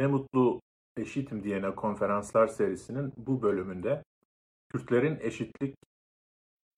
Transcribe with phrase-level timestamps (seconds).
[0.00, 0.60] Ne Mutlu
[0.96, 4.02] Eşitim diyene konferanslar serisinin bu bölümünde
[4.68, 5.76] Kürtlerin eşitlik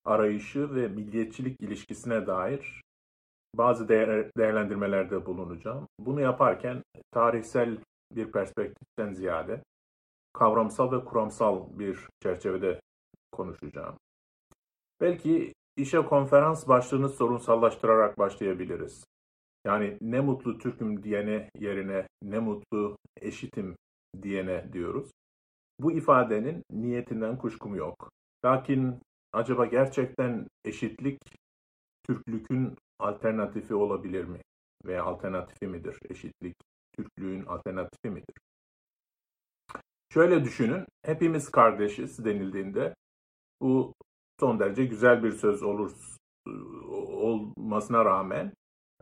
[0.05, 2.81] arayışı ve milliyetçilik ilişkisine dair
[3.55, 5.87] bazı değer, değerlendirmelerde bulunacağım.
[5.99, 7.77] Bunu yaparken tarihsel
[8.11, 9.63] bir perspektiften ziyade
[10.33, 12.81] kavramsal ve kuramsal bir çerçevede
[13.31, 13.95] konuşacağım.
[15.01, 19.03] Belki işe konferans başlığını sorunsallaştırarak başlayabiliriz.
[19.65, 23.75] Yani ne mutlu Türk'üm diyene yerine ne mutlu eşitim
[24.21, 25.11] diyene diyoruz.
[25.79, 28.09] Bu ifadenin niyetinden kuşkum yok.
[28.45, 28.99] Lakin
[29.33, 31.19] acaba gerçekten eşitlik
[32.03, 34.39] Türklükün alternatifi olabilir mi?
[34.85, 35.97] Veya alternatifi midir?
[36.09, 36.55] Eşitlik
[36.95, 38.35] Türklüğün alternatifi midir?
[40.13, 42.93] Şöyle düşünün, hepimiz kardeşiz denildiğinde
[43.61, 43.93] bu
[44.39, 45.91] son derece güzel bir söz olur
[46.87, 48.53] olmasına rağmen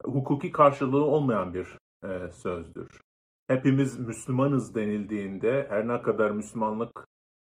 [0.03, 3.01] hukuki karşılığı olmayan bir e, sözdür.
[3.47, 7.07] Hepimiz Müslümanız denildiğinde her ne kadar Müslümanlık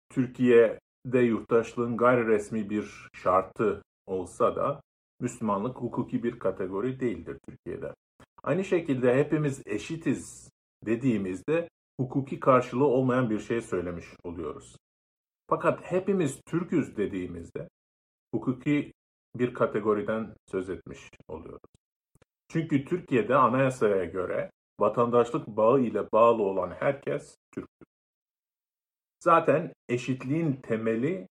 [0.09, 4.81] Türkiye'de yurttaşlığın gayri resmi bir şartı olsa da
[5.19, 7.93] Müslümanlık hukuki bir kategori değildir Türkiye'de.
[8.43, 10.49] Aynı şekilde hepimiz eşitiz
[10.85, 14.75] dediğimizde hukuki karşılığı olmayan bir şey söylemiş oluyoruz.
[15.49, 17.69] Fakat hepimiz Türküz dediğimizde
[18.35, 18.93] hukuki
[19.35, 21.69] bir kategoriden söz etmiş oluyoruz.
[22.49, 27.87] Çünkü Türkiye'de anayasaya göre vatandaşlık bağı ile bağlı olan herkes Türktür.
[29.23, 31.27] Zaten eşitliğin temeli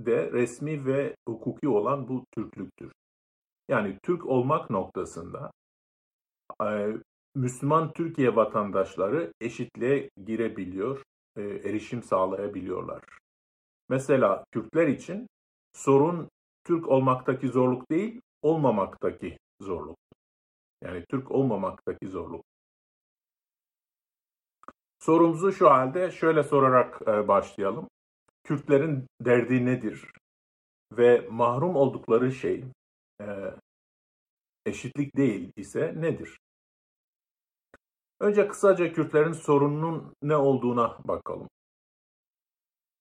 [0.00, 2.92] de resmi ve hukuki olan bu Türklüktür.
[3.68, 5.50] Yani Türk olmak noktasında
[6.62, 6.96] e,
[7.34, 11.02] Müslüman Türkiye vatandaşları eşitliğe girebiliyor,
[11.36, 13.02] e, erişim sağlayabiliyorlar.
[13.88, 15.26] Mesela Türkler için
[15.72, 16.28] sorun
[16.64, 20.01] Türk olmaktaki zorluk değil, olmamaktaki zorluk.
[20.84, 22.44] Yani Türk olmamaktaki zorluk.
[24.98, 27.88] Sorumuzu şu halde şöyle sorarak e, başlayalım.
[28.44, 30.10] Kürtlerin derdi nedir?
[30.92, 32.64] Ve mahrum oldukları şey
[33.20, 33.26] e,
[34.66, 36.38] eşitlik değil ise nedir?
[38.20, 41.48] Önce kısaca Kürtlerin sorununun ne olduğuna bakalım.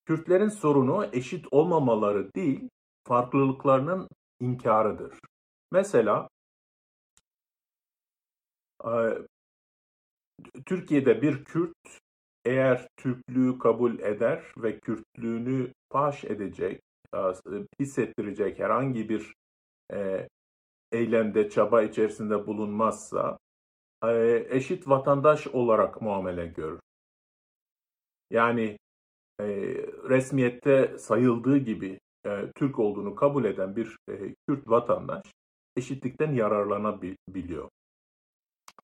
[0.06, 2.70] Kürtlerin sorunu eşit olmamaları değil,
[3.08, 4.08] farklılıklarının
[4.40, 5.20] inkarıdır.
[5.72, 6.30] Mesela
[10.66, 12.00] Türkiye'de bir Kürt
[12.46, 16.82] eğer Türklüğü kabul eder ve Kürtlüğünü paş edecek,
[17.80, 19.34] hissettirecek herhangi bir
[20.92, 23.38] eylemde, çaba içerisinde bulunmazsa
[24.50, 26.80] eşit vatandaş olarak muamele görür.
[28.30, 28.78] Yani
[30.10, 32.00] resmiyette sayıldığı gibi
[32.56, 33.98] Türk olduğunu kabul eden bir
[34.48, 35.26] Kürt vatandaş
[35.76, 37.70] eşitlikten yararlanabiliyor.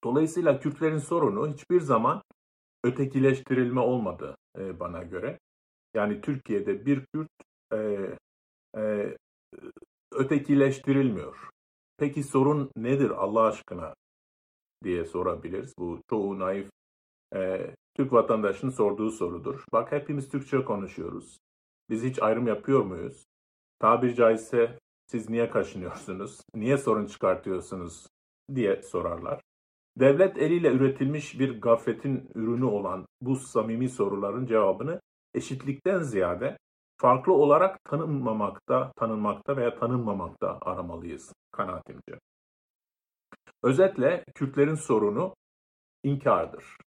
[0.04, 2.22] Dolayısıyla Kürtlerin sorunu hiçbir zaman
[2.84, 5.40] ötekileştirilme olmadı e, bana göre.
[5.94, 7.30] Yani Türkiye'de bir Kürt
[7.74, 8.10] e,
[8.78, 9.16] e,
[10.12, 11.50] ötekileştirilmiyor.
[11.98, 13.94] Peki sorun nedir Allah aşkına
[14.84, 15.74] diye sorabiliriz.
[15.78, 16.70] Bu çoğu naif
[17.36, 19.64] e, Türk vatandaşının sorduğu sorudur.
[19.74, 21.38] Bak hepimiz Türkçe konuşuyoruz.
[21.90, 23.26] Biz hiç ayrım yapıyor muyuz?
[23.80, 26.42] Tabiri caizse siz niye kaşınıyorsunuz?
[26.56, 28.08] Niye sorun çıkartıyorsunuz?
[28.56, 29.42] diye sorarlar.
[30.00, 35.02] Devlet eliyle üretilmiş bir gafletin ürünü olan bu samimi soruların cevabını
[35.34, 36.58] eşitlikten ziyade
[36.98, 42.20] farklı olarak tanınmamakta, tanınmakta veya tanınmamakta aramalıyız kanaatimce.
[43.64, 45.36] Özetle Kürtlerin sorunu
[46.04, 46.78] inkardır.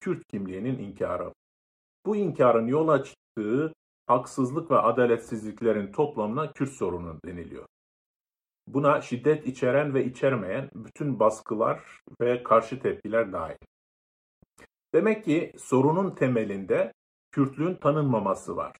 [0.00, 1.32] Kürt kimliğinin inkarı.
[2.06, 3.72] Bu inkarın yol açtığı
[4.06, 7.66] haksızlık ve adaletsizliklerin toplamına Kürt sorunu deniliyor.
[8.66, 13.56] Buna şiddet içeren ve içermeyen bütün baskılar ve karşı tepkiler dahil.
[14.94, 16.92] Demek ki sorunun temelinde
[17.30, 18.76] Kürtlüğün tanınmaması var.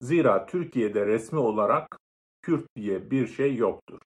[0.00, 1.98] Zira Türkiye'de resmi olarak
[2.42, 3.98] Kürt diye bir şey yoktur.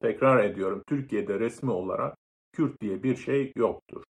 [0.00, 2.16] Tekrar ediyorum, Türkiye'de resmi olarak
[2.52, 4.04] Kürt diye bir şey yoktur.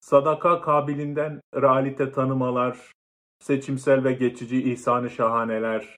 [0.00, 2.92] Sadaka kabilinden realite tanımalar,
[3.38, 5.96] seçimsel ve geçici ihsanı şahaneler,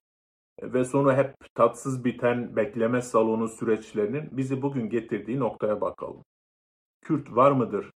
[0.63, 6.23] ve sonu hep tatsız biten bekleme salonu süreçlerinin bizi bugün getirdiği noktaya bakalım.
[7.01, 7.91] Kürt var mıdır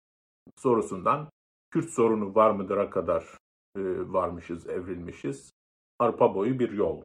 [0.57, 1.29] sorusundan
[1.71, 3.23] Kürt sorunu var mıdır'a kadar
[3.75, 3.81] e,
[4.13, 5.51] varmışız, evrilmişiz.
[5.99, 7.01] Arpa boyu bir yol.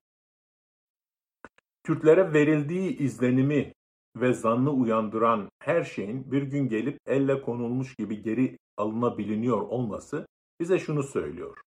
[1.82, 3.72] Kürtlere verildiği izlenimi
[4.16, 10.26] ve zannı uyandıran her şeyin bir gün gelip elle konulmuş gibi geri alınabiliniyor olması
[10.60, 11.60] bize şunu söylüyor.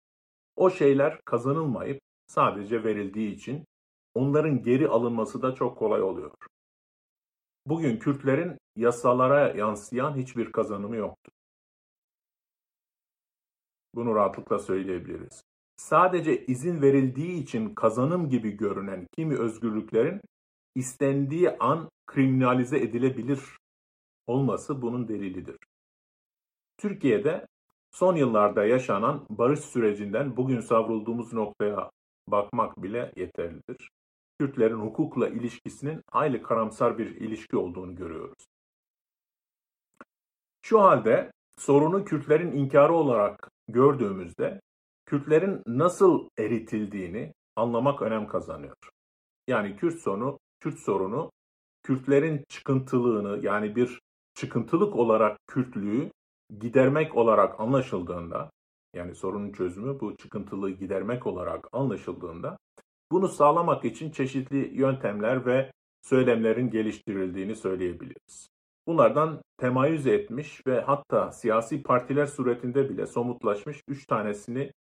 [0.57, 3.65] O şeyler kazanılmayıp sadece verildiği için
[4.15, 6.31] onların geri alınması da çok kolay oluyor.
[7.67, 11.33] Bugün Kürtlerin yasalara yansıyan hiçbir kazanımı yoktur.
[13.95, 15.43] Bunu rahatlıkla söyleyebiliriz.
[15.77, 20.21] Sadece izin verildiği için kazanım gibi görünen kimi özgürlüklerin
[20.75, 23.41] istendiği an kriminalize edilebilir
[24.27, 25.57] olması bunun delilidir.
[26.79, 27.47] Türkiye'de
[27.93, 31.91] son yıllarda yaşanan barış sürecinden bugün savrulduğumuz noktaya
[32.29, 33.91] bakmak bile yeterlidir.
[34.39, 38.47] Kürtlerin hukukla ilişkisinin hayli karamsar bir ilişki olduğunu görüyoruz.
[40.63, 44.61] Şu halde sorunu Kürtlerin inkarı olarak gördüğümüzde
[45.07, 48.77] Kürtlerin nasıl eritildiğini anlamak önem kazanıyor.
[49.49, 51.31] Yani Kürt sorunu, Kürt sorunu
[51.83, 54.01] Kürtlerin çıkıntılığını yani bir
[54.35, 56.11] çıkıntılık olarak Kürtlüğü
[56.61, 58.51] gidermek olarak anlaşıldığında
[58.95, 62.57] yani sorunun çözümü bu çıkıntılığı gidermek olarak anlaşıldığında
[63.15, 65.73] bunu sağlamak için çeşitli yöntemler ve
[66.03, 68.49] söylemlerin geliştirildiğini söyleyebiliriz.
[68.87, 74.73] Bunlardan temayüz etmiş ve hatta siyasi partiler suretinde bile somutlaşmış üç tanesini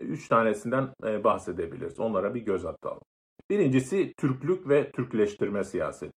[0.00, 2.00] üç tanesinden e, bahsedebiliriz.
[2.00, 3.02] Onlara bir göz atalım.
[3.50, 6.12] Birincisi Türklük ve Türkleştirme siyaseti.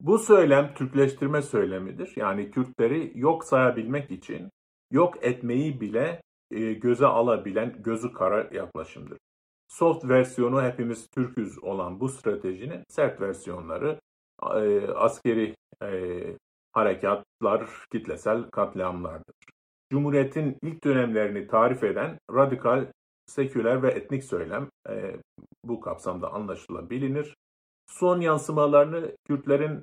[0.00, 2.12] Bu söylem Türkleştirme söylemidir.
[2.16, 4.50] Yani Kürtleri yok sayabilmek için
[4.90, 9.18] yok etmeyi bile e, göze alabilen gözü kara yaklaşımdır.
[9.72, 14.00] Soft versiyonu hepimiz Türküz olan bu stratejinin sert versiyonları
[14.42, 16.22] e, askeri e,
[16.72, 19.34] harekatlar, kitlesel katliamlardır.
[19.90, 22.86] Cumhuriyetin ilk dönemlerini tarif eden radikal,
[23.26, 25.16] seküler ve etnik söylem e,
[25.64, 27.36] bu kapsamda anlaşılabilir.
[27.86, 29.82] Son yansımalarını Kürtlerin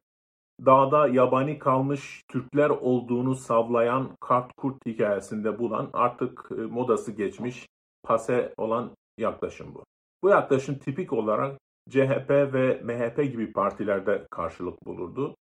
[0.65, 7.67] dağda yabani kalmış Türkler olduğunu savlayan kart kurt hikayesinde bulan artık modası geçmiş
[8.03, 9.83] pase olan yaklaşım bu.
[10.23, 15.35] Bu yaklaşım tipik olarak CHP ve MHP gibi partilerde karşılık bulurdu.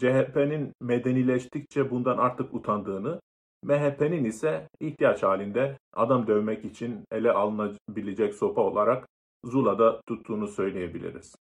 [0.00, 3.20] CHP'nin medenileştikçe bundan artık utandığını,
[3.62, 9.08] MHP'nin ise ihtiyaç halinde adam dövmek için ele alınabilecek sopa olarak
[9.44, 11.34] Zula'da tuttuğunu söyleyebiliriz.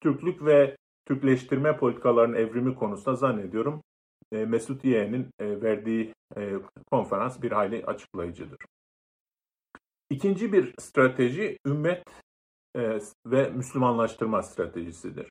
[0.00, 3.82] Türklük ve Türkleştirme politikalarının evrimi konusunda zannediyorum
[4.32, 6.52] e, Mesut Yeğen'in e, verdiği e,
[6.90, 8.58] konferans bir hayli açıklayıcıdır.
[10.10, 12.04] İkinci bir strateji ümmet
[12.76, 15.28] e, ve Müslümanlaştırma stratejisidir.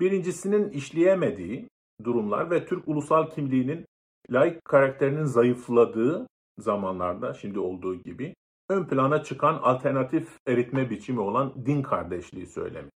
[0.00, 1.68] Birincisinin işleyemediği
[2.04, 3.86] durumlar ve Türk ulusal kimliğinin
[4.30, 6.26] laik karakterinin zayıfladığı
[6.58, 8.34] zamanlarda şimdi olduğu gibi
[8.68, 12.88] ön plana çıkan alternatif eritme biçimi olan din kardeşliği söylemi.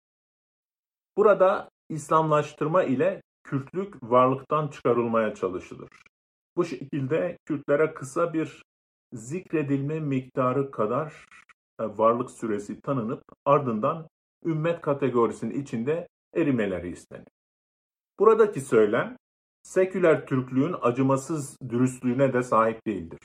[1.16, 5.88] Burada İslamlaştırma ile Kürtlük varlıktan çıkarılmaya çalışılır.
[6.56, 8.62] Bu şekilde Kürtlere kısa bir
[9.12, 11.26] zikredilme miktarı kadar
[11.80, 14.08] e, varlık süresi tanınıp ardından
[14.44, 17.28] ümmet kategorisinin içinde erimeleri istenir.
[18.18, 19.16] Buradaki söylem
[19.62, 23.18] seküler Türklüğün acımasız dürüstlüğüne de sahip değildir.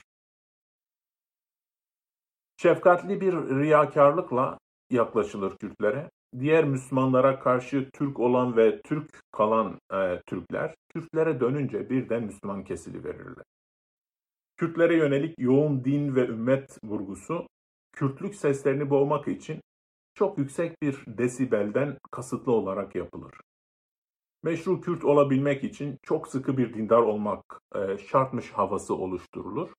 [2.57, 4.57] Şefkatli bir riyakarlıkla
[4.89, 6.09] yaklaşılır Kürtlere.
[6.39, 13.03] Diğer Müslümanlara karşı Türk olan ve Türk kalan e, Türkler, Kürtlere dönünce birden Müslüman kesili
[13.03, 13.43] verirler.
[14.57, 17.48] Kürtlere yönelik yoğun din ve ümmet vurgusu
[17.93, 19.62] Kürtlük seslerini boğmak için
[20.15, 23.33] çok yüksek bir desibelden kasıtlı olarak yapılır.
[24.43, 27.43] Meşru Kürt olabilmek için çok sıkı bir dindar olmak
[27.75, 29.74] e, şartmış havası oluşturulur.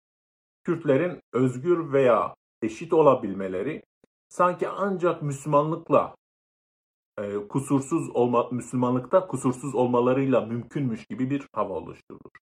[0.65, 3.83] Kürtlerin özgür veya eşit olabilmeleri
[4.29, 6.15] sanki ancak Müslümanlıkla
[7.19, 12.33] e, kusursuz olma, Müslümanlıkta kusursuz olmalarıyla mümkünmüş gibi bir hava oluşturulur.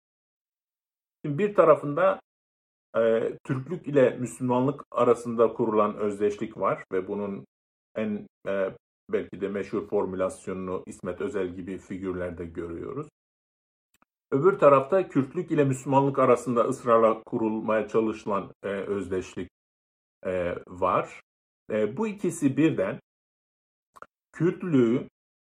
[1.25, 2.21] Şimdi bir tarafında
[2.97, 7.47] e, Türklük ile Müslümanlık arasında kurulan özdeşlik var ve bunun
[7.97, 8.76] en e,
[9.11, 13.09] belki de meşhur formülasyonunu İsmet Özel gibi figürlerde görüyoruz.
[14.31, 19.49] Öbür tarafta Kürtlük ile Müslümanlık arasında ısrarla kurulmaya çalışılan e, özdeşlik
[20.26, 21.21] e, var.
[21.71, 23.00] E, bu ikisi birden
[24.33, 25.09] Kürtlüğü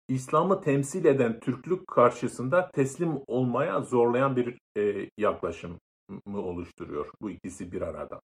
[0.07, 5.79] İslam'ı temsil eden Türklük karşısında teslim olmaya zorlayan bir e, yaklaşım
[6.25, 8.21] mı oluşturuyor bu ikisi bir arada.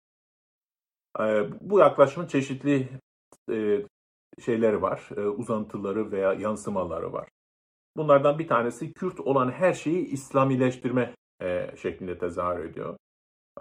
[1.19, 2.89] Ee, bu yaklaşımın çeşitli
[3.51, 3.85] e,
[4.39, 7.29] şeyleri var, e, uzantıları veya yansımaları var.
[7.97, 12.97] Bunlardan bir tanesi Kürt olan her şeyi İslamileştirme e, şeklinde tezahür ediyor.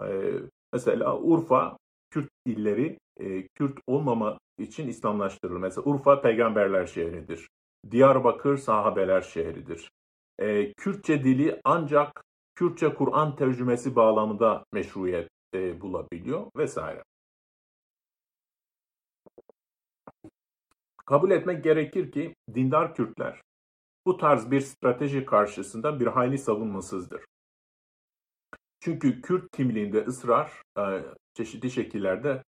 [0.01, 0.33] E,
[0.73, 1.77] mesela Urfa,
[2.09, 5.59] Kürt illeri e, Kürt olmama için İslamlaştırılır.
[5.59, 7.47] Mesela Urfa peygamberler şehridir.
[7.91, 9.91] Diyarbakır sahabeler şehridir.
[10.39, 12.23] E, Kürtçe dili ancak
[12.55, 17.03] Kürtçe Kur'an tercümesi bağlamında meşruiyet e, bulabiliyor vesaire.
[21.05, 23.41] Kabul etmek gerekir ki dindar Kürtler
[24.05, 27.25] bu tarz bir strateji karşısında bir hayli savunmasızdır.
[28.79, 32.43] Çünkü Kürt kimliğinde ısrar e, çeşitli şekillerde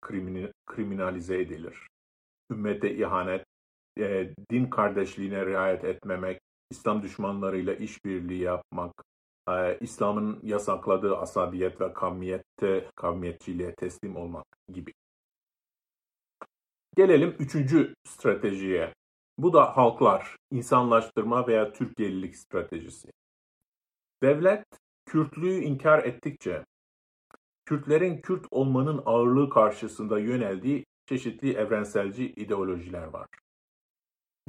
[0.65, 1.88] kriminalize edilir.
[2.51, 3.45] Ümmete ihanet,
[4.00, 6.41] e, din kardeşliğine riayet etmemek,
[6.72, 9.03] İslam düşmanlarıyla işbirliği yapmak,
[9.50, 14.94] e, İslam'ın yasakladığı asabiyet ve kavmiyette, kavmiyetçiliğe teslim olmak gibi.
[16.96, 18.94] Gelelim üçüncü stratejiye.
[19.38, 23.12] Bu da halklar, insanlaştırma veya Türkiye'lilik stratejisi.
[24.24, 24.65] Devlet
[25.06, 26.65] Kürtlüğü inkar ettikçe
[27.65, 33.27] Kürtlerin Kürt olmanın ağırlığı karşısında yöneldiği çeşitli evrenselci ideolojiler var.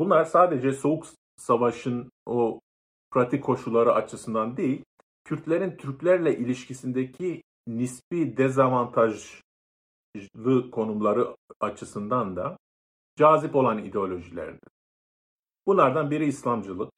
[0.00, 2.60] Bunlar sadece Soğuk Savaş'ın o
[3.10, 4.84] pratik koşulları açısından değil,
[5.24, 9.40] Kürtlerin Türklerle ilişkisindeki nispi dezavantajlı
[10.72, 12.56] konumları açısından da
[13.16, 14.68] cazip olan ideolojilerdir.
[15.66, 16.90] Bunlardan biri İslamcılık,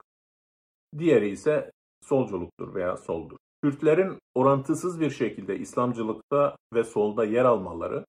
[0.99, 3.37] diğeri ise solculuktur veya soldur.
[3.63, 8.05] Kürtlerin orantısız bir şekilde İslamcılıkta ve solda yer almaları,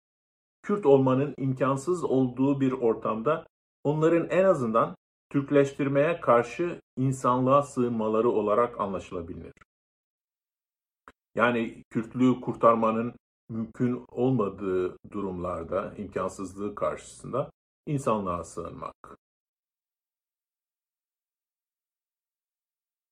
[0.61, 3.45] Kürt olmanın imkansız olduğu bir ortamda
[3.83, 4.95] onların en azından
[5.29, 9.53] Türkleştirmeye karşı insanlığa sığınmaları olarak anlaşılabilir.
[11.35, 13.13] Yani Kürtlüğü kurtarmanın
[13.49, 17.51] mümkün olmadığı durumlarda, imkansızlığı karşısında
[17.85, 18.95] insanlığa sığınmak.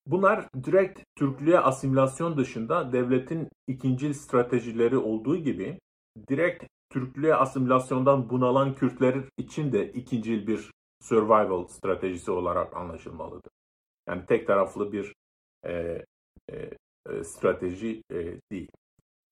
[0.06, 5.80] Bunlar direkt Türklüğe asimilasyon dışında devletin ikincil stratejileri olduğu gibi
[6.30, 10.72] direkt Türklüğe asimilasyondan bunalan Kürtler için de ikincil bir
[11.02, 13.52] survival stratejisi olarak anlaşılmalıdır.
[14.08, 15.14] Yani tek taraflı bir
[15.66, 15.72] e,
[16.50, 16.70] e,
[17.10, 18.72] e, strateji e, değil.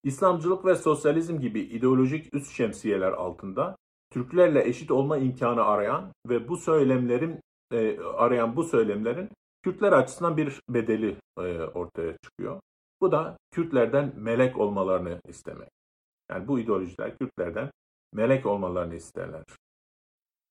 [0.03, 3.75] İslamcılık ve sosyalizm gibi ideolojik üst şemsiyeler altında
[4.11, 7.39] Türklerle eşit olma imkanı arayan ve bu söylemlerin
[7.73, 9.29] e, arayan bu söylemlerin
[9.63, 12.59] Kürtler açısından bir bedeli e, ortaya çıkıyor.
[13.01, 15.78] Bu da Kürtlerden melek olmalarını istemek.
[16.31, 17.71] Yani bu ideolojiler Kürtlerden
[18.13, 19.43] melek olmalarını isterler.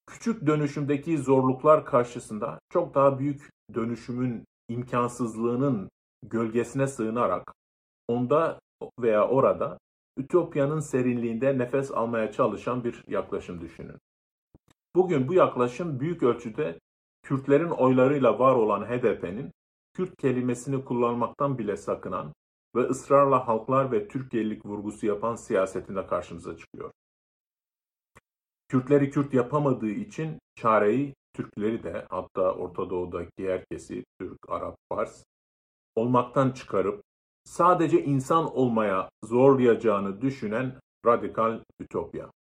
[0.06, 5.88] Küçük dönüşümdeki zorluklar karşısında çok daha büyük dönüşümün imkansızlığının
[6.22, 7.52] gölgesine sığınarak
[8.08, 8.60] onda
[9.00, 9.78] veya orada
[10.18, 13.96] Ütopya'nın serinliğinde nefes almaya çalışan bir yaklaşım düşünün.
[14.94, 16.78] Bugün bu yaklaşım büyük ölçüde
[17.22, 19.50] Kürtlerin oylarıyla var olan HDP'nin
[19.94, 22.32] Kürt kelimesini kullanmaktan bile sakınan
[22.78, 26.90] ve ısrarla halklar ve Türkiye'lilik vurgusu yapan siyasetinde karşımıza çıkıyor.
[28.68, 35.24] Kürtleri Kürt yapamadığı için çareyi Türkleri de hatta Orta Doğu'daki herkesi Türk, Arap, Fars
[35.96, 37.02] olmaktan çıkarıp
[37.44, 42.30] sadece insan olmaya zorlayacağını düşünen radikal ütopya.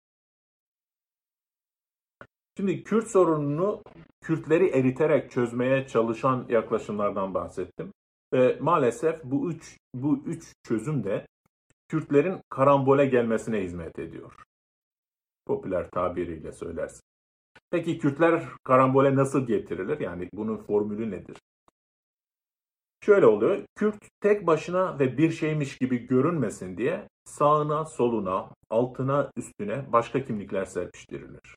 [2.56, 3.82] Şimdi Kürt sorununu
[4.20, 7.92] Kürtleri eriterek çözmeye çalışan yaklaşımlardan bahsettim.
[8.32, 11.26] Ve maalesef bu üç, bu üç çözüm de
[11.88, 14.44] Kürtlerin karambole gelmesine hizmet ediyor.
[15.46, 17.02] Popüler tabiriyle söylersin.
[17.70, 20.00] Peki Kürtler karambole nasıl getirilir?
[20.00, 21.36] Yani bunun formülü nedir?
[23.04, 23.64] Şöyle oluyor.
[23.74, 30.64] Kürt tek başına ve bir şeymiş gibi görünmesin diye sağına, soluna, altına, üstüne başka kimlikler
[30.64, 31.56] serpiştirilir.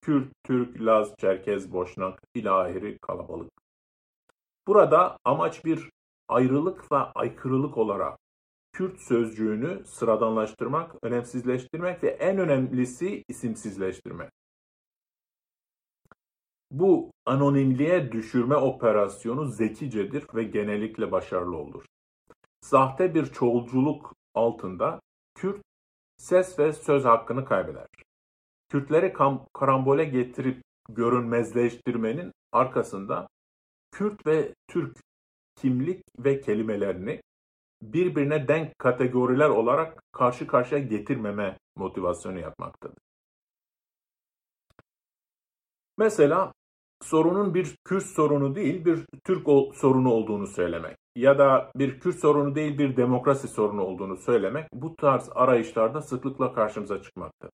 [0.00, 3.50] Kürt, Türk, Laz, Çerkez, Boşnak, ilahiri kalabalık.
[4.66, 5.90] Burada amaç bir
[6.32, 8.18] ayrılık ve aykırılık olarak
[8.72, 14.30] Kürt sözcüğünü sıradanlaştırmak, önemsizleştirmek ve en önemlisi isimsizleştirmek.
[16.70, 21.84] Bu anonimliğe düşürme operasyonu zekicedir ve genellikle başarılı olur.
[22.60, 25.00] Sahte bir çoğulculuk altında
[25.34, 25.62] Kürt
[26.16, 27.86] ses ve söz hakkını kaybeder.
[28.68, 29.12] Kürtleri
[29.54, 33.28] karambole getirip görünmezleştirmenin arkasında
[33.90, 34.96] Kürt ve Türk
[35.56, 37.22] kimlik ve kelimelerini
[37.82, 42.98] birbirine denk kategoriler olarak karşı karşıya getirmeme motivasyonu yapmaktadır.
[45.98, 46.52] Mesela
[47.02, 52.54] sorunun bir Kürt sorunu değil bir Türk sorunu olduğunu söylemek ya da bir Kürt sorunu
[52.54, 57.54] değil bir demokrasi sorunu olduğunu söylemek bu tarz arayışlarda sıklıkla karşımıza çıkmaktadır.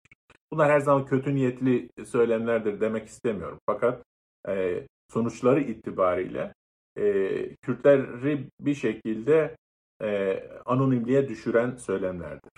[0.53, 3.59] Bunlar her zaman kötü niyetli söylemlerdir demek istemiyorum.
[3.67, 4.03] Fakat
[4.49, 6.55] e, sonuçları itibariyle
[6.97, 9.57] e, Kürtleri bir şekilde
[10.03, 12.53] e, anonimliğe düşüren söylemlerdir.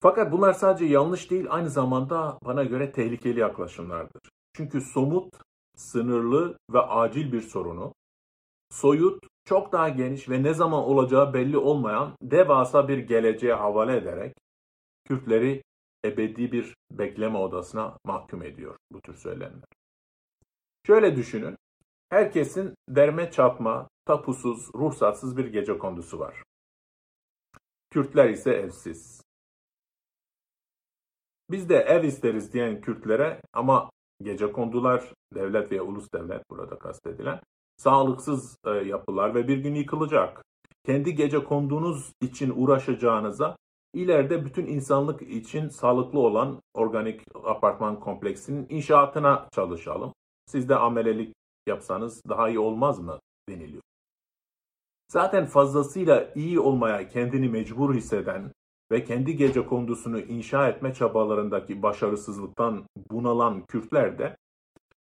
[0.00, 4.22] Fakat bunlar sadece yanlış değil, aynı zamanda bana göre tehlikeli yaklaşımlardır.
[4.56, 5.34] Çünkü somut,
[5.76, 7.94] sınırlı ve acil bir sorunu,
[8.70, 14.34] soyut, çok daha geniş ve ne zaman olacağı belli olmayan devasa bir geleceğe havale ederek
[15.04, 15.62] Kürtleri
[16.04, 19.81] ebedi bir bekleme odasına mahkum ediyor bu tür söylemler.
[20.86, 21.56] Şöyle düşünün,
[22.10, 26.42] herkesin derme çatma, tapusuz, ruhsatsız bir gece kondusu var.
[27.90, 29.22] Kürtler ise evsiz.
[31.50, 33.90] Biz de ev isteriz diyen Kürtlere ama
[34.22, 37.40] gece kondular, devlet veya ulus devlet burada kastedilen,
[37.76, 40.42] sağlıksız e, yapılar ve bir gün yıkılacak.
[40.86, 43.56] Kendi gece konduğunuz için uğraşacağınıza
[43.94, 50.12] ileride bütün insanlık için sağlıklı olan organik apartman kompleksinin inşaatına çalışalım.
[50.46, 51.34] Siz de amelelik
[51.66, 53.82] yapsanız daha iyi olmaz mı deniliyor.
[55.08, 58.52] Zaten fazlasıyla iyi olmaya kendini mecbur hisseden
[58.92, 64.36] ve kendi gece kondusunu inşa etme çabalarındaki başarısızlıktan bunalan Kürtler de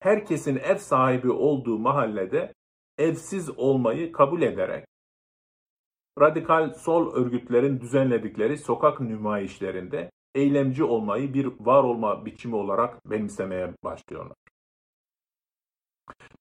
[0.01, 2.55] herkesin ev sahibi olduğu mahallede
[2.99, 4.87] evsiz olmayı kabul ederek
[6.21, 14.37] radikal sol örgütlerin düzenledikleri sokak nümayişlerinde eylemci olmayı bir var olma biçimi olarak benimsemeye başlıyorlar.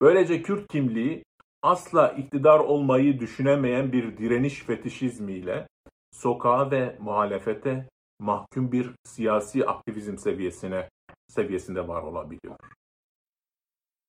[0.01, 1.23] Böylece Kürt kimliği
[1.61, 5.67] asla iktidar olmayı düşünemeyen bir direniş fetişizmiyle
[6.11, 10.89] sokağa ve muhalefete mahkum bir siyasi aktivizm seviyesine
[11.27, 12.55] seviyesinde var olabiliyor.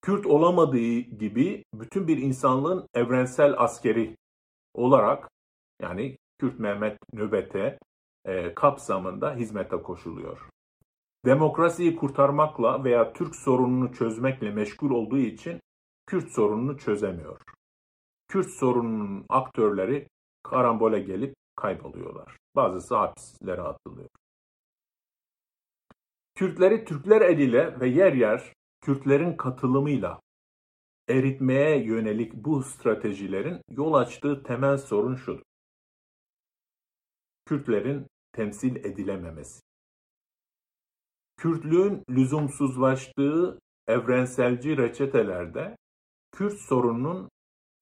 [0.03, 4.17] Kürt olamadığı gibi bütün bir insanlığın evrensel askeri
[4.75, 5.29] olarak
[5.83, 7.79] yani Kürt Mehmet nöbete
[8.25, 10.49] e, kapsamında hizmete koşuluyor.
[11.27, 15.61] Demokrasiyi kurtarmakla veya Türk sorununu çözmekle meşgul olduğu için
[16.07, 17.41] Kürt sorununu çözemiyor.
[18.29, 20.09] Kürt sorununun aktörleri
[20.43, 22.37] karambole gelip kayboluyorlar.
[22.57, 24.09] Bazısı hapislere atılıyor.
[26.35, 30.21] Kürtleri Türkler eliyle ve yer yer Kürtlerin katılımıyla
[31.09, 35.43] eritmeye yönelik bu stratejilerin yol açtığı temel sorun şudur.
[37.47, 39.66] Kürtlerin temsil edilememesi.
[41.37, 45.77] Kürtlüğün lüzumsuzlaştığı evrenselci reçetelerde
[46.33, 47.29] Kürt sorununun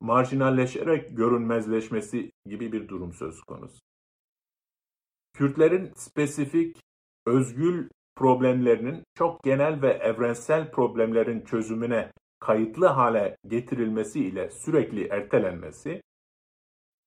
[0.00, 3.78] marjinalleşerek görünmezleşmesi gibi bir durum söz konusu.
[5.32, 6.80] Kürtlerin spesifik,
[7.26, 16.02] özgül problemlerinin çok genel ve evrensel problemlerin çözümüne kayıtlı hale getirilmesi ile sürekli ertelenmesi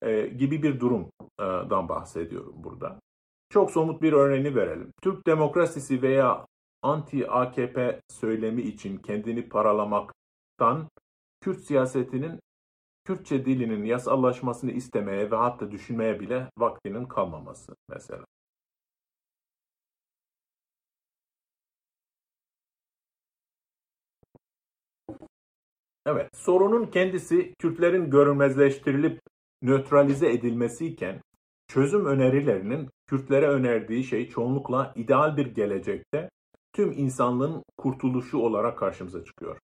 [0.02, 3.00] e, gibi bir durumdan bahsediyorum burada.
[3.50, 4.92] Çok somut bir örneğini verelim.
[5.02, 6.46] Türk demokrasisi veya
[6.82, 10.90] anti-AKP söylemi için kendini paralamaktan
[11.42, 12.40] Kürt siyasetinin
[13.06, 18.26] Kürtçe dilinin yasallaşmasını istemeye ve hatta düşünmeye bile vaktinin kalmaması mesela.
[26.06, 29.20] Evet, sorunun kendisi Kürtlerin görünmezleştirilip
[29.62, 31.22] nötralize edilmesiyken
[31.68, 36.30] çözüm önerilerinin Kürtlere önerdiği şey çoğunlukla ideal bir gelecekte
[36.74, 39.60] tüm insanlığın kurtuluşu olarak karşımıza çıkıyor.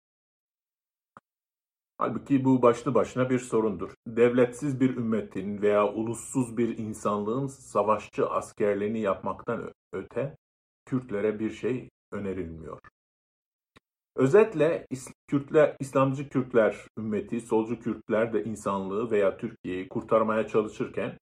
[1.98, 3.92] Halbuki bu başlı başına bir sorundur.
[4.08, 10.38] Devletsiz bir ümmetin veya ulussuz bir insanlığın savaşçı askerliğini yapmaktan öte
[10.86, 12.80] Kürtlere bir şey önerilmiyor.
[14.16, 14.88] Özetle
[15.28, 21.18] Kürtler, İslamcı Kürtler ümmeti, solcu Kürtler de insanlığı veya Türkiye'yi kurtarmaya çalışırken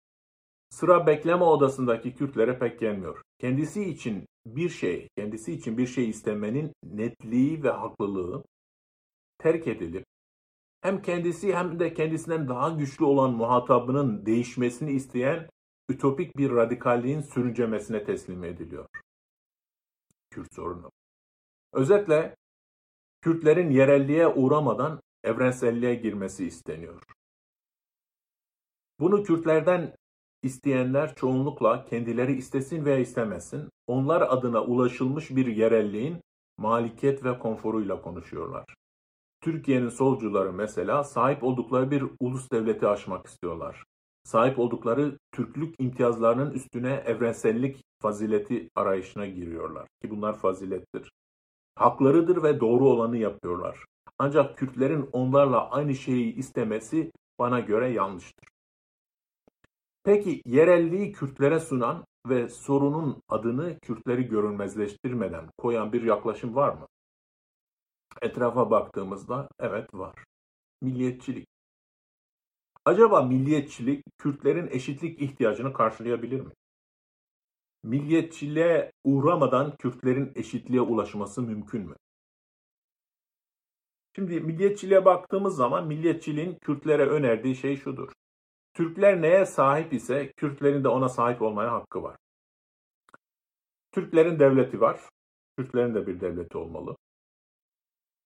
[0.70, 3.22] sıra bekleme odasındaki Kürtlere pek gelmiyor.
[3.40, 8.44] Kendisi için bir şey, kendisi için bir şey istemenin netliği ve haklılığı
[9.38, 10.06] terk edilip
[10.82, 15.50] hem kendisi hem de kendisinden daha güçlü olan muhatabının değişmesini isteyen
[15.90, 18.88] ütopik bir radikalliğin sürüncemesine teslim ediliyor.
[20.30, 20.92] Kürt sorunu.
[21.74, 22.36] Özetle
[23.22, 27.04] Kürtlerin yerelliğe uğramadan evrenselliğe girmesi isteniyor.
[29.00, 29.96] Bunu Kürtlerden
[30.44, 36.18] isteyenler çoğunlukla kendileri istesin veya istemesin, onlar adına ulaşılmış bir yerelliğin
[36.58, 38.66] maliket ve konforuyla konuşuyorlar.
[39.42, 43.84] Türkiye'nin solcuları mesela sahip oldukları bir ulus devleti aşmak istiyorlar.
[44.24, 49.88] Sahip oldukları Türklük imtiyazlarının üstüne evrensellik fazileti arayışına giriyorlar.
[50.02, 51.12] Ki bunlar fazilettir.
[51.76, 53.86] Haklarıdır ve doğru olanı yapıyorlar.
[54.20, 58.50] Ancak Kürtlerin onlarla aynı şeyi istemesi bana göre yanlıştır.
[60.04, 66.88] Peki yerelliği Kürtlere sunan ve sorunun adını Kürtleri görünmezleştirmeden koyan bir yaklaşım var mı?
[68.22, 70.24] Etrafa baktığımızda evet var.
[70.82, 71.48] Milliyetçilik.
[72.86, 76.52] Acaba milliyetçilik Kürtlerin eşitlik ihtiyacını karşılayabilir mi?
[77.84, 81.96] Milliyetçiliğe uğramadan Kürtlerin eşitliğe ulaşması mümkün mü?
[84.16, 88.12] Şimdi milliyetçiliğe baktığımız zaman milliyetçiliğin Kürtlere önerdiği şey şudur.
[88.80, 92.18] Türkler neye sahip ise Kürtlerin de ona sahip olmaya hakkı var.
[93.92, 95.00] Türklerin devleti var.
[95.58, 96.96] Kürtlerin de bir devleti olmalı.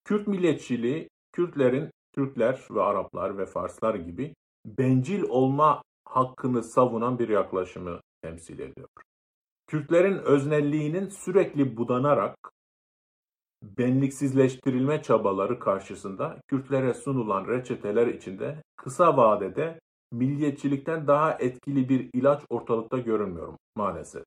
[0.04, 4.36] Kürt milliyetçiliği Kürtlerin Türkler ve Araplar ve Farslar gibi
[4.66, 8.90] bencil olma hakkını savunan bir yaklaşımı temsil ediyor.
[9.68, 12.38] Kürtlerin öznelliğinin sürekli budanarak
[13.64, 19.80] benliksizleştirilme çabaları karşısında Kürtlere sunulan reçeteler içinde kısa vadede
[20.14, 24.24] milliyetçilikten daha etkili bir ilaç ortalıkta görünmüyor maalesef.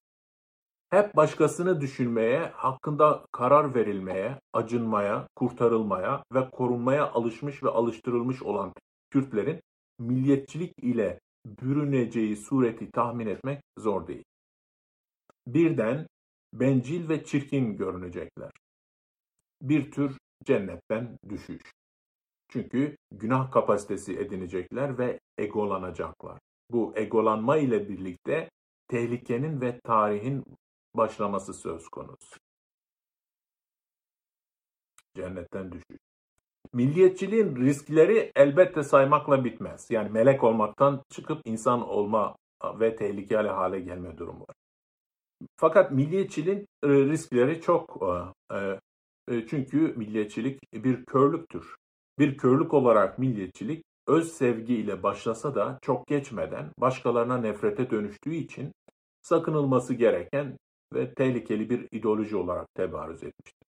[0.91, 8.73] Hep başkasını düşünmeye, hakkında karar verilmeye, acınmaya, kurtarılmaya ve korunmaya alışmış ve alıştırılmış olan
[9.11, 9.61] Kürtlerin
[9.99, 14.25] milliyetçilik ile bürüneceği sureti tahmin etmek zor değil.
[15.47, 16.07] Birden
[16.53, 18.51] bencil ve çirkin görünecekler.
[19.63, 21.63] Bir tür cennetten düşüş.
[22.49, 26.39] Çünkü günah kapasitesi edinecekler ve egolanacaklar.
[26.71, 28.51] Bu egolanma ile birlikte
[28.89, 30.45] tehlikenin ve tarihin
[30.95, 32.37] başlaması söz konusu.
[35.17, 35.99] Cennetten düşüş.
[36.73, 39.91] Milliyetçiliğin riskleri elbette saymakla bitmez.
[39.91, 44.57] Yani melek olmaktan çıkıp insan olma ve tehlikeli hale gelme durumu var.
[45.57, 48.03] Fakat milliyetçiliğin e, riskleri çok
[48.51, 48.57] e,
[49.35, 51.77] e, çünkü milliyetçilik bir körlüktür.
[52.19, 58.73] Bir körlük olarak milliyetçilik öz sevgi ile başlasa da çok geçmeden başkalarına nefrete dönüştüğü için
[59.23, 60.57] sakınılması gereken
[60.95, 63.67] ve tehlikeli bir ideoloji olarak tebarüz etmiştir.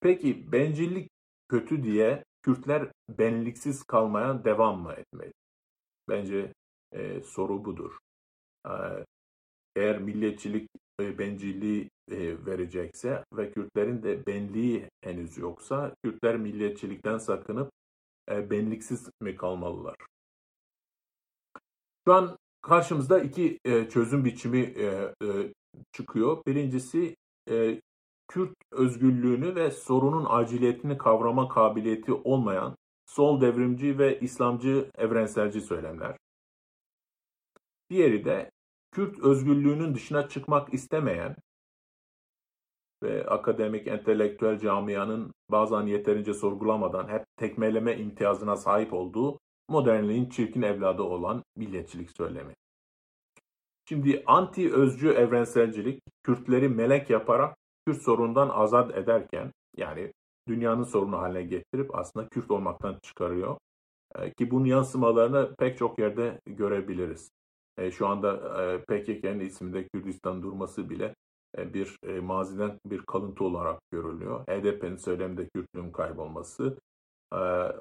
[0.00, 1.10] Peki bencillik
[1.48, 5.32] kötü diye Kürtler benliksiz kalmaya devam mı etmeli?
[6.08, 6.52] Bence
[6.92, 7.98] e, soru budur.
[9.76, 10.68] Eğer milliyetçilik
[11.00, 17.70] e, bencilliği e, verecekse ve Kürtlerin de benliği henüz yoksa Kürtler milliyetçilikten sakınıp
[18.30, 19.96] e, benliksiz mi kalmalılar?
[22.06, 24.84] Şu an karşımızda iki e, çözüm biçimi e,
[25.22, 25.52] e,
[25.92, 26.42] çıkıyor.
[26.46, 27.16] Birincisi
[27.50, 27.80] e,
[28.28, 36.16] Kürt özgürlüğünü ve sorunun aciliyetini kavrama kabiliyeti olmayan sol devrimci ve İslamcı evrenselci söylemler.
[37.90, 38.50] Diğeri de
[38.92, 41.36] Kürt özgürlüğünün dışına çıkmak istemeyen
[43.04, 49.38] ve akademik, entelektüel camianın bazen yeterince sorgulamadan hep tekmeleme imtiyazına sahip olduğu
[49.68, 52.54] modernliğin çirkin evladı olan milliyetçilik söylemi.
[53.88, 60.12] Şimdi anti-özcü evrenselcilik Kürtleri melek yaparak Kürt sorundan azat ederken yani
[60.48, 63.56] dünyanın sorunu haline getirip aslında Kürt olmaktan çıkarıyor.
[64.18, 67.30] E, ki bunun yansımalarını pek çok yerde görebiliriz.
[67.78, 71.14] E, şu anda e, PKK'nın isminde Kürdistan durması bile
[71.58, 74.44] bir e, maziden bir kalıntı olarak görülüyor.
[74.46, 76.78] HDP'nin söylemde Kürtlüğün kaybolması,
[77.32, 77.38] e,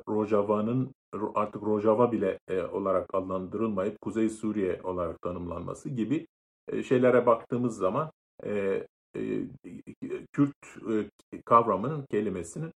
[0.09, 0.91] Rojava'nın
[1.35, 6.27] artık Rojava bile e, olarak adlandırılmayıp Kuzey Suriye olarak tanımlanması gibi
[6.67, 8.11] e, şeylere baktığımız zaman
[8.43, 8.83] e,
[9.15, 9.47] e,
[10.33, 10.55] Kürt
[10.91, 12.71] e, kavramının kelimesinin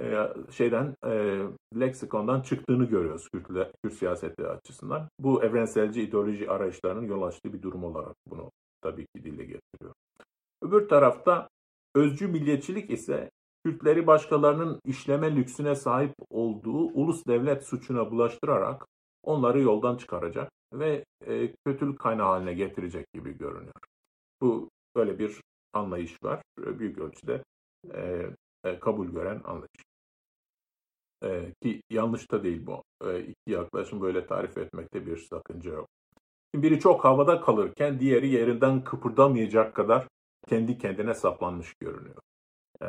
[0.00, 1.42] e, şeyden e,
[1.80, 5.08] leksikondan çıktığını görüyoruz Kürt, Kürt siyaseti açısından.
[5.18, 8.50] Bu evrenselci ideoloji arayışlarının yol açtığı bir durum olarak bunu
[8.82, 9.94] tabii ki dile getiriyor.
[10.62, 11.48] Öbür tarafta
[11.94, 13.30] özcü milliyetçilik ise
[13.64, 18.86] Kürtleri başkalarının işleme lüksüne sahip olduğu ulus devlet suçuna bulaştırarak
[19.22, 23.72] onları yoldan çıkaracak ve e, kötülük kaynağı haline getirecek gibi görünüyor.
[24.40, 25.40] Bu böyle bir
[25.72, 26.42] anlayış var.
[26.58, 27.42] Büyük ölçüde
[27.94, 28.26] e,
[28.64, 29.84] e, kabul gören anlayış.
[31.24, 32.82] E, ki yanlış da değil bu.
[33.04, 35.88] E, iki yaklaşım böyle tarif etmekte bir sakınca yok.
[36.54, 40.08] Biri çok havada kalırken diğeri yerinden kıpırdamayacak kadar
[40.48, 42.22] kendi kendine saplanmış görünüyor.
[42.82, 42.86] E,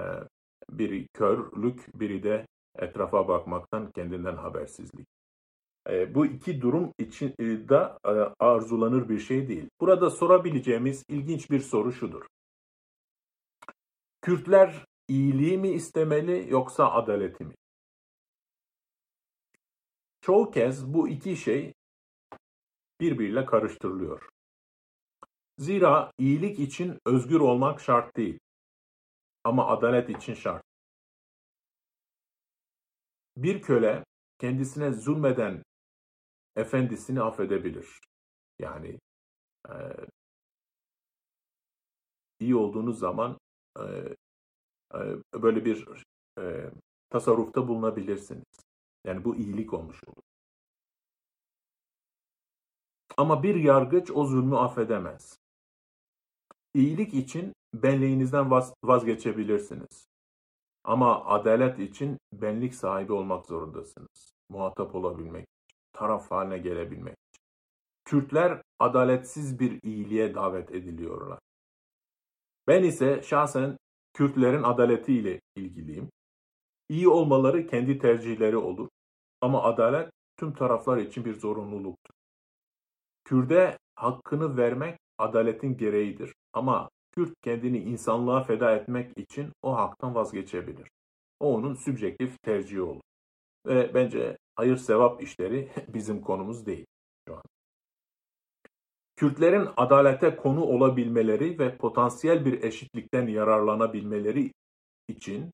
[0.70, 5.08] biri körlük, biri de etrafa bakmaktan kendinden habersizlik.
[5.90, 9.70] E, bu iki durum için e, de e, arzulanır bir şey değil.
[9.80, 12.26] Burada sorabileceğimiz ilginç bir soru şudur.
[14.22, 17.54] Kürtler iyiliği mi istemeli yoksa adaleti mi?
[20.22, 21.74] Çoğu kez bu iki şey
[23.00, 24.30] birbiriyle karıştırılıyor.
[25.60, 28.40] Zira iyilik için özgür olmak şart değil.
[29.44, 30.64] Ama adalet için şart.
[33.38, 34.06] Bir köle
[34.38, 35.64] kendisine zulmeden
[36.56, 38.00] efendisini affedebilir.
[38.60, 39.00] Yani
[39.70, 39.74] e,
[42.40, 43.40] iyi olduğunuz zaman
[43.80, 43.84] e,
[44.94, 45.00] e,
[45.34, 46.04] böyle bir
[46.40, 46.72] e,
[47.10, 48.60] tasarrufta bulunabilirsiniz.
[49.06, 50.24] Yani bu iyilik olmuş olur.
[53.18, 55.40] Ama bir yargıç o zulmü affedemez.
[56.74, 60.08] İyilik için benliğinizden vaz, vazgeçebilirsiniz.
[60.84, 64.34] Ama adalet için benlik sahibi olmak zorundasınız.
[64.50, 65.48] Muhatap olabilmek
[65.94, 67.16] taraf haline gelebilmek.
[68.06, 71.40] Kürtler adaletsiz bir iyiliğe davet ediliyorlar.
[72.68, 73.78] Ben ise şahsen
[74.14, 76.10] Kürtlerin adaletiyle ilgiliyim.
[76.90, 78.90] İyi olmaları kendi tercihleri olur.
[79.42, 82.14] Ama adalet tüm taraflar için bir zorunluluktur.
[83.24, 86.34] Kürde hakkını vermek adaletin gereğidir.
[86.54, 90.88] Ama Kürt kendini insanlığa feda etmek için o haktan vazgeçebilir.
[91.40, 93.02] O onun sübjektif tercihi olur.
[93.68, 96.86] Ve bence hayır sevap işleri bizim konumuz değil
[97.28, 97.42] şu an.
[99.16, 104.52] Kürtlerin adalete konu olabilmeleri ve potansiyel bir eşitlikten yararlanabilmeleri
[105.08, 105.52] için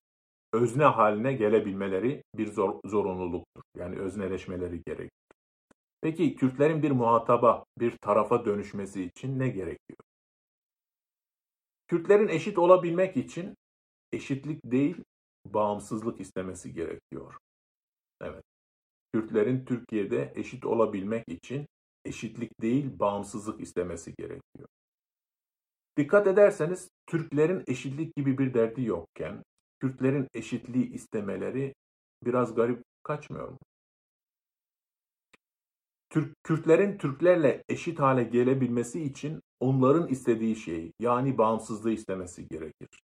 [0.53, 3.63] özne haline gelebilmeleri bir zor, zorunluluktur.
[3.77, 5.24] Yani özneleşmeleri gerekir.
[6.05, 9.99] Peki Kürtlerin bir muhataba, bir tarafa dönüşmesi için ne gerekiyor?
[11.87, 13.55] Kürtlerin eşit olabilmek için
[14.11, 14.95] eşitlik değil,
[15.45, 17.37] bağımsızlık istemesi gerekiyor.
[18.21, 18.43] Evet.
[19.13, 21.67] Kürtlerin Türkiye'de eşit olabilmek için
[22.05, 24.67] eşitlik değil, bağımsızlık istemesi gerekiyor.
[25.97, 29.43] Dikkat ederseniz Türklerin eşitlik gibi bir derdi yokken
[29.79, 31.73] Kürtlerin eşitliği istemeleri
[32.25, 33.59] biraz garip kaçmıyor mu?
[36.15, 43.03] Türk, Kürtlerin Türklerle eşit hale gelebilmesi için onların istediği şeyi yani bağımsızlığı istemesi gerekir.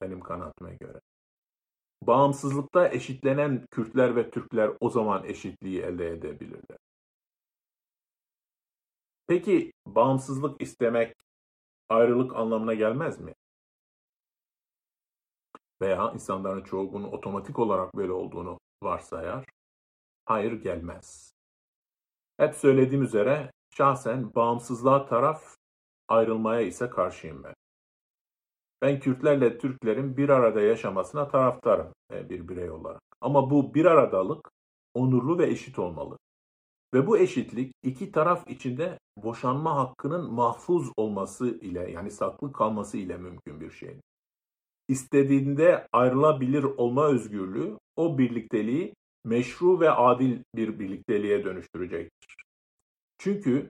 [0.00, 1.00] Benim kanaatime göre.
[2.02, 6.78] Bağımsızlıkta eşitlenen Kürtler ve Türkler o zaman eşitliği elde edebilirler.
[9.26, 11.16] Peki bağımsızlık istemek
[11.88, 13.34] ayrılık anlamına gelmez mi?
[15.80, 19.44] Veya insanların çoğu bunu otomatik olarak böyle olduğunu varsayar.
[20.24, 21.39] Hayır gelmez.
[22.40, 25.56] Hep söylediğim üzere şahsen bağımsızlığa taraf,
[26.08, 27.54] ayrılmaya ise karşıyım ben.
[28.82, 33.02] Ben Kürtlerle Türklerin bir arada yaşamasına taraftarım e, bir birey olarak.
[33.20, 34.50] Ama bu bir aradalık
[34.94, 36.18] onurlu ve eşit olmalı.
[36.94, 43.16] Ve bu eşitlik iki taraf içinde boşanma hakkının mahfuz olması ile yani saklı kalması ile
[43.16, 44.00] mümkün bir şey.
[44.88, 52.36] İstediğinde ayrılabilir olma özgürlüğü o birlikteliği meşru ve adil bir birlikteliğe dönüştürecektir.
[53.18, 53.68] Çünkü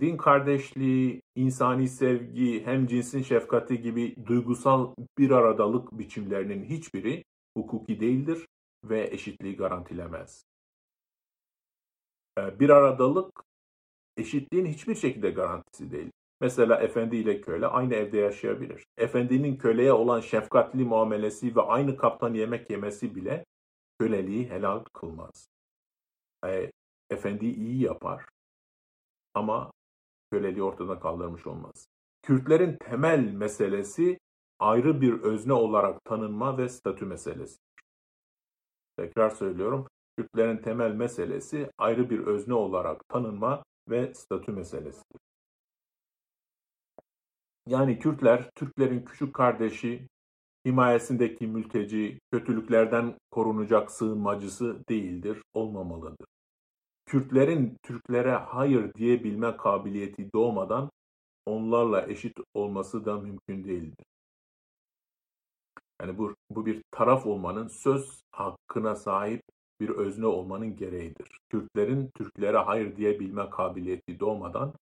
[0.00, 7.24] din kardeşliği, insani sevgi, hem cinsin şefkati gibi duygusal bir aradalık biçimlerinin hiçbiri
[7.56, 8.46] hukuki değildir
[8.84, 10.44] ve eşitliği garantilemez.
[12.38, 13.44] Ee, bir aradalık
[14.16, 16.10] eşitliğin hiçbir şekilde garantisi değil.
[16.40, 18.84] Mesela efendi ile köle aynı evde yaşayabilir.
[18.96, 23.44] Efendinin köleye olan şefkatli muamelesi ve aynı kaptan yemek yemesi bile
[23.98, 25.48] köleliği helal kılmaz.
[26.46, 26.72] E,
[27.10, 28.24] efendi iyi yapar
[29.34, 29.72] ama
[30.32, 31.86] köleliği ortadan kaldırmış olmaz.
[32.22, 34.18] Kürtlerin temel meselesi
[34.58, 37.64] ayrı bir özne olarak tanınma ve statü meselesidir.
[38.96, 45.20] Tekrar söylüyorum, Kürtlerin temel meselesi ayrı bir özne olarak tanınma ve statü meselesidir.
[47.66, 50.08] Yani Kürtler, Türklerin küçük kardeşi,
[50.66, 56.26] himayesindeki mülteci, kötülüklerden korunacak sığınmacısı değildir, olmamalıdır.
[57.06, 60.90] Kürtlerin Türklere hayır diyebilme kabiliyeti doğmadan
[61.46, 64.06] onlarla eşit olması da mümkün değildir.
[66.02, 69.42] Yani bu, bu bir taraf olmanın söz hakkına sahip
[69.80, 71.38] bir özne olmanın gereğidir.
[71.48, 74.74] Kürtlerin Türklere hayır diyebilme kabiliyeti doğmadan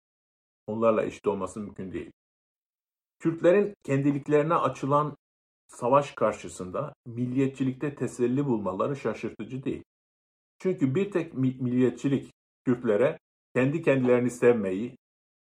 [0.66, 2.12] onlarla eşit olması mümkün değil.
[3.18, 5.16] Kürtlerin kendiliklerine açılan
[5.74, 9.82] savaş karşısında milliyetçilikte teselli bulmaları şaşırtıcı değil.
[10.58, 12.32] Çünkü bir tek milliyetçilik
[12.64, 13.18] Kürtlere
[13.54, 14.96] kendi kendilerini sevmeyi,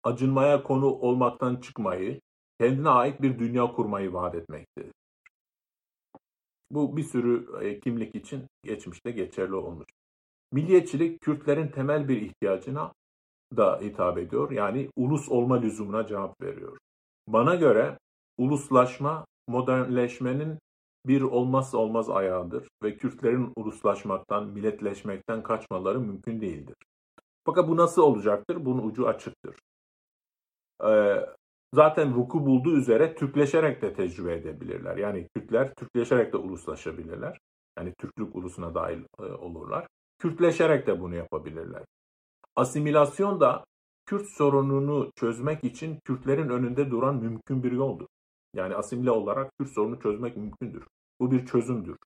[0.03, 2.21] acınmaya konu olmaktan çıkmayı,
[2.59, 4.91] kendine ait bir dünya kurmayı vaat etmektedir.
[6.71, 9.85] Bu bir sürü e, kimlik için geçmişte geçerli olmuş.
[10.51, 12.93] Milliyetçilik Kürtlerin temel bir ihtiyacına
[13.57, 14.51] da hitap ediyor.
[14.51, 16.77] Yani ulus olma lüzumuna cevap veriyor.
[17.27, 17.97] Bana göre
[18.37, 20.59] uluslaşma modernleşmenin
[21.07, 26.75] bir olmazsa olmaz ayağıdır ve Kürtlerin uluslaşmaktan, milletleşmekten kaçmaları mümkün değildir.
[27.45, 28.65] Fakat bu nasıl olacaktır?
[28.65, 29.55] Bunun ucu açıktır.
[30.87, 31.25] Ee,
[31.73, 34.97] zaten vuku bulduğu üzere Türkleşerek de tecrübe edebilirler.
[34.97, 37.39] Yani Kürtler Türkleşerek de uluslaşabilirler.
[37.77, 39.87] Yani Türklük ulusuna dahil e, olurlar.
[40.19, 41.83] Kürtleşerek de bunu yapabilirler.
[42.55, 43.65] Asimilasyon da
[44.05, 48.07] Kürt sorununu çözmek için Kürtlerin önünde duran mümkün bir yoldur.
[48.55, 50.83] Yani asimile olarak Kürt sorunu çözmek mümkündür.
[51.19, 51.97] Bu bir çözümdür.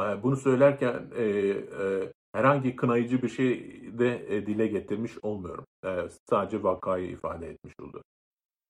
[0.00, 3.58] Ee, bunu söylerken e, e, herhangi kınayıcı bir şey
[3.98, 5.64] de e, dile getirmiş olmuyorum.
[5.84, 8.02] E, sadece vakayı ifade etmiş oldu.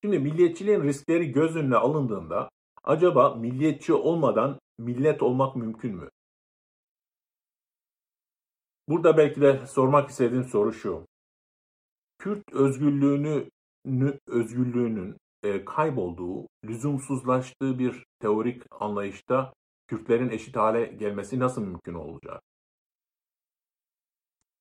[0.04, 2.50] Şimdi milliyetçiliğin riskleri göz önüne alındığında
[2.84, 6.08] acaba milliyetçi olmadan millet olmak mümkün mü?
[8.88, 11.06] Burada belki de sormak istediğim soru şu.
[12.18, 13.48] Kürt özgürlüğünü
[14.26, 19.52] özgürlüğünün e, kaybolduğu, lüzumsuzlaştığı bir teorik anlayışta
[19.86, 22.42] Kürtlerin eşit hale gelmesi nasıl mümkün olacak?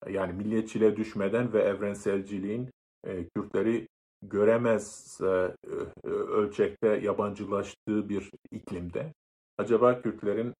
[0.07, 2.71] Yani milliyetçiliğe düşmeden ve evrenselciliğin
[3.03, 3.87] e, Kürtleri
[4.21, 5.53] göremez e,
[6.07, 9.13] ölçekte yabancılaştığı bir iklimde
[9.57, 10.53] acaba Kürtlerin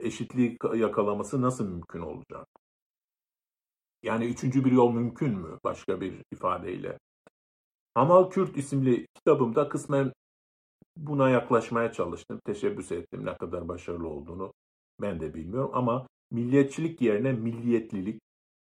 [0.00, 2.46] eşitliği yakalaması nasıl mümkün olacak?
[4.02, 6.98] Yani üçüncü bir yol mümkün mü başka bir ifadeyle?
[7.94, 10.12] Hamal Kürt isimli kitabımda kısmen
[10.96, 12.40] buna yaklaşmaya çalıştım.
[12.44, 14.52] Teşebbüs ettim ne kadar başarılı olduğunu
[15.00, 18.20] ben de bilmiyorum ama milliyetçilik yerine milliyetlilik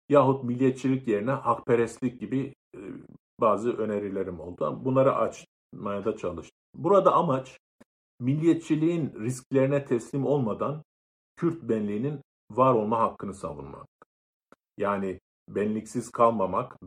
[0.09, 2.79] yahut milliyetçilik yerine hakperestlik gibi e,
[3.39, 4.79] bazı önerilerim oldu.
[4.85, 6.57] Bunları açmaya da çalıştım.
[6.75, 7.59] Burada amaç
[8.19, 10.83] milliyetçiliğin risklerine teslim olmadan
[11.35, 12.21] Kürt benliğinin
[12.51, 13.87] var olma hakkını savunmak.
[14.77, 15.19] Yani
[15.49, 16.77] benliksiz kalmamak,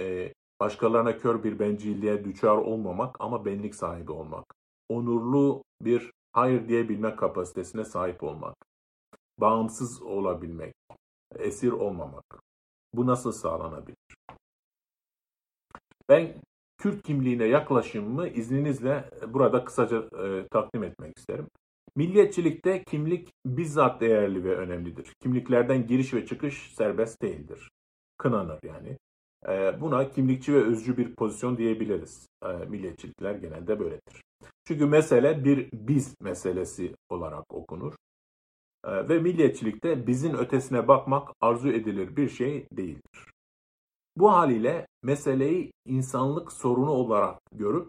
[0.00, 4.54] e, başkalarına kör bir bencilliğe düçar olmamak ama benlik sahibi olmak.
[4.88, 8.54] Onurlu bir hayır diyebilme kapasitesine sahip olmak.
[9.38, 10.74] Bağımsız olabilmek,
[11.38, 12.24] esir olmamak.
[12.94, 13.96] Bu nasıl sağlanabilir?
[16.08, 16.34] Ben
[16.78, 21.48] Kürt kimliğine yaklaşımımı izninizle burada kısaca e, takdim etmek isterim.
[21.96, 25.12] Milliyetçilikte kimlik bizzat değerli ve önemlidir.
[25.22, 27.70] Kimliklerden giriş ve çıkış serbest değildir.
[28.18, 28.98] Kınanır yani.
[29.48, 32.28] E, buna kimlikçi ve özcü bir pozisyon diyebiliriz.
[32.44, 34.22] E, milliyetçilikler genelde böyledir.
[34.64, 37.94] Çünkü mesele bir biz meselesi olarak okunur.
[38.84, 43.30] E, ve milliyetçilikte bizin ötesine bakmak arzu edilir bir şey değildir.
[44.16, 47.88] Bu haliyle meseleyi insanlık sorunu olarak görüp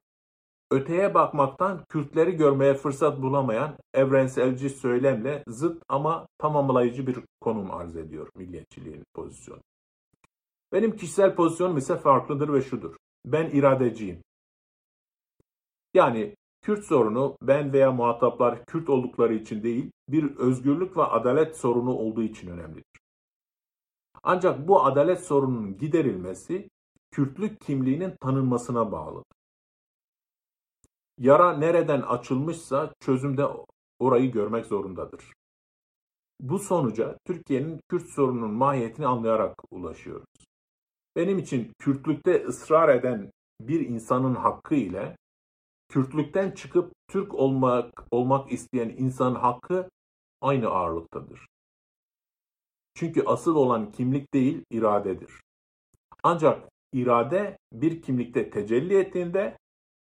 [0.71, 8.27] öteye bakmaktan Kürtleri görmeye fırsat bulamayan evrenselci söylemle zıt ama tamamlayıcı bir konum arz ediyor
[8.35, 9.61] milliyetçiliğin pozisyonu.
[10.75, 12.95] Benim kişisel pozisyonum ise farklıdır ve şudur.
[13.25, 14.21] Ben iradeciyim.
[15.93, 21.93] Yani Kürt sorunu ben veya muhataplar Kürt oldukları için değil, bir özgürlük ve adalet sorunu
[21.93, 22.99] olduğu için önemlidir.
[24.23, 26.69] Ancak bu adalet sorununun giderilmesi
[27.11, 29.35] Kürtlük kimliğinin tanınmasına bağlıdır.
[31.17, 33.47] Yara nereden açılmışsa çözümde
[33.99, 35.33] orayı görmek zorundadır.
[36.39, 40.44] Bu sonuca Türkiye'nin Kürt sorununun mahiyetini anlayarak ulaşıyoruz.
[41.15, 45.17] Benim için Kürtlükte ısrar eden bir insanın hakkı ile
[45.89, 49.89] Kürtlükten çıkıp Türk olmak olmak isteyen insanın hakkı
[50.41, 51.47] aynı ağırlıktadır.
[52.95, 55.41] Çünkü asıl olan kimlik değil, iradedir.
[56.23, 59.57] Ancak irade bir kimlikte tecelli ettiğinde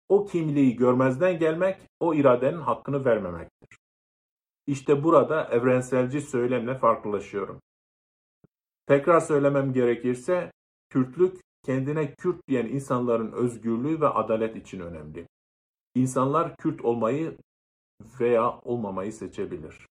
[0.08, 3.78] o kimliği görmezden gelmek, o iradenin hakkını vermemektir.
[4.66, 7.60] İşte burada evrenselci söylemle farklılaşıyorum.
[8.86, 10.52] Tekrar söylemem gerekirse,
[10.88, 15.26] Kürtlük kendine Kürt diyen insanların özgürlüğü ve adalet için önemli.
[15.94, 17.38] İnsanlar Kürt olmayı
[18.20, 19.86] veya olmamayı seçebilir.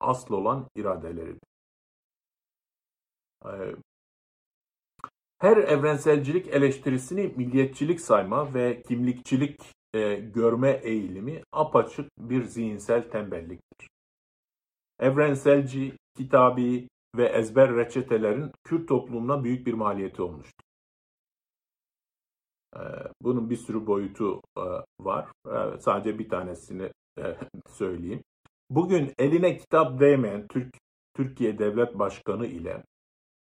[0.00, 1.40] Asıl olan iradeleridir.
[3.44, 3.74] Ee,
[5.38, 9.60] her evrenselcilik eleştirisini milliyetçilik sayma ve kimlikçilik
[9.94, 13.88] e, görme eğilimi apaçık bir zihinsel tembelliktir.
[14.98, 20.64] Evrenselci, kitabi ve ezber reçetelerin Kürt toplumuna büyük bir maliyeti olmuştur.
[22.76, 22.80] Ee,
[23.22, 24.64] bunun bir sürü boyutu e,
[25.00, 25.28] var.
[25.78, 27.36] Sadece bir tanesini e,
[27.68, 28.22] söyleyeyim.
[28.70, 30.74] Bugün eline kitap değmeyen Türk
[31.14, 32.82] Türkiye Devlet Başkanı ile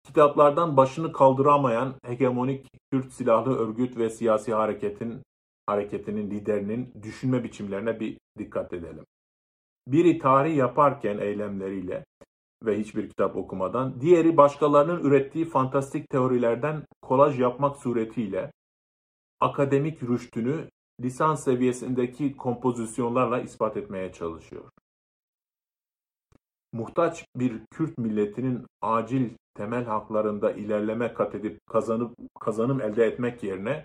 [0.05, 5.23] kitaplardan başını kaldıramayan hegemonik Kürt silahlı örgüt ve siyasi hareketin
[5.67, 9.05] hareketinin liderinin düşünme biçimlerine bir dikkat edelim.
[9.89, 12.05] Biri tarih yaparken eylemleriyle
[12.63, 18.53] ve hiçbir kitap okumadan, diğeri başkalarının ürettiği fantastik teorilerden kolaj yapmak suretiyle
[19.41, 20.69] akademik rüştünü
[21.01, 24.71] lisans seviyesindeki kompozisyonlarla ispat etmeye çalışıyor.
[26.73, 33.85] Muhtaç bir Kürt milletinin acil temel haklarında ilerleme kat edip kazanıp kazanım elde etmek yerine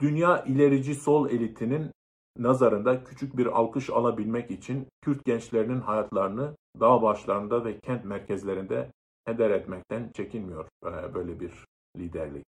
[0.00, 1.90] dünya ilerici sol elitinin
[2.36, 8.90] nazarında küçük bir alkış alabilmek için Kürt gençlerinin hayatlarını dağ başlarında ve kent merkezlerinde
[9.26, 11.52] heder etmekten çekinmiyor e, böyle bir
[11.96, 12.44] liderlik.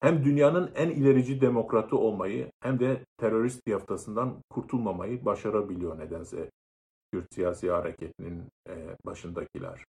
[0.00, 6.50] hem dünyanın en ilerici demokratı olmayı hem de terörist yaftasından kurtulmamayı başarabiliyor nedense
[7.12, 9.84] Kürt siyasi hareketinin e, başındakiler.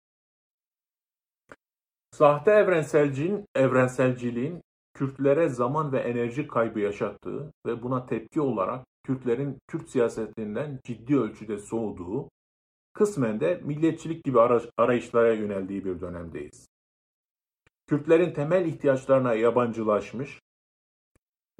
[2.10, 4.60] Sahte evrenselciliğin, evrenselciliğin
[4.94, 11.58] Kürtlere zaman ve enerji kaybı yaşattığı ve buna tepki olarak Kürtlerin Kürt siyasetinden ciddi ölçüde
[11.58, 12.28] soğuduğu,
[12.92, 14.40] kısmen de milliyetçilik gibi
[14.76, 16.66] arayışlara yöneldiği bir dönemdeyiz.
[17.86, 20.40] Kürtlerin temel ihtiyaçlarına yabancılaşmış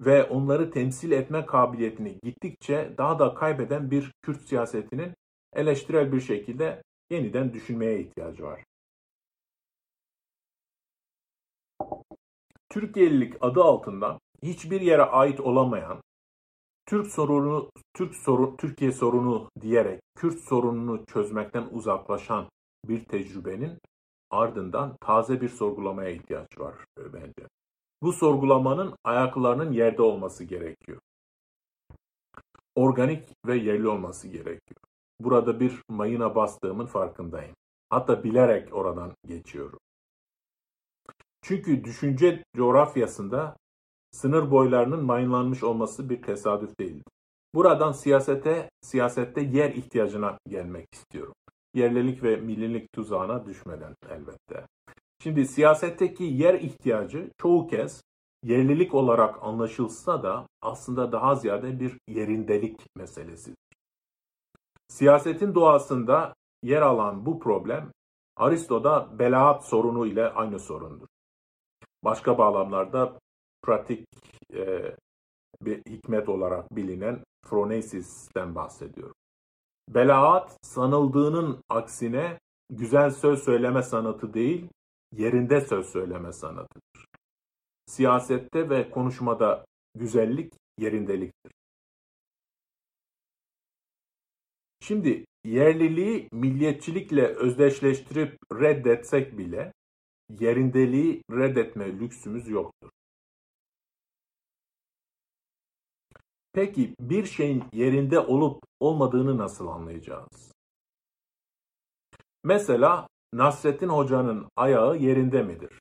[0.00, 5.14] ve onları temsil etme kabiliyetini gittikçe daha da kaybeden bir Kürt siyasetinin
[5.52, 8.64] eleştirel bir şekilde yeniden düşünmeye ihtiyacı var.
[12.68, 16.00] Türkiye'lilik adı altında hiçbir yere ait olamayan,
[16.92, 22.46] Türk sorunu, Türk soru, Türkiye sorunu diyerek Kürt sorununu çözmekten uzaklaşan
[22.88, 23.78] bir tecrübenin
[24.30, 27.48] ardından taze bir sorgulamaya ihtiyaç var e, bence.
[28.02, 31.00] Bu sorgulamanın ayaklarının yerde olması gerekiyor.
[32.74, 34.80] Organik ve yerli olması gerekiyor.
[35.20, 37.54] Burada bir mayına bastığımın farkındayım.
[37.90, 39.78] Hatta bilerek oradan geçiyorum.
[41.42, 43.56] Çünkü düşünce coğrafyasında
[44.12, 47.04] sınır boylarının mayınlanmış olması bir tesadüf değildir.
[47.54, 51.34] Buradan siyasete, siyasette yer ihtiyacına gelmek istiyorum.
[51.74, 54.66] Yerlilik ve millilik tuzağına düşmeden elbette.
[55.22, 58.02] Şimdi siyasetteki yer ihtiyacı çoğu kez
[58.42, 63.56] yerlilik olarak anlaşılsa da aslında daha ziyade bir yerindelik meselesidir.
[64.88, 67.92] Siyasetin doğasında yer alan bu problem
[68.36, 71.06] Aristo'da belaat sorunu ile aynı sorundur.
[72.04, 73.18] Başka bağlamlarda
[73.62, 74.06] pratik
[74.54, 74.96] e,
[75.60, 79.14] bir hikmet olarak bilinen phronesis'ten bahsediyorum.
[79.88, 82.38] Belaat sanıldığının aksine
[82.70, 84.68] güzel söz söyleme sanatı değil,
[85.12, 87.06] yerinde söz söyleme sanatıdır.
[87.86, 91.52] Siyasette ve konuşmada güzellik yerindeliktir.
[94.80, 99.72] Şimdi yerliliği milliyetçilikle özdeşleştirip reddetsek bile
[100.40, 102.90] yerindeliği reddetme lüksümüz yoktur.
[106.52, 110.52] Peki bir şeyin yerinde olup olmadığını nasıl anlayacağız?
[112.44, 115.80] Mesela Nasrettin Hoca'nın ayağı yerinde midir?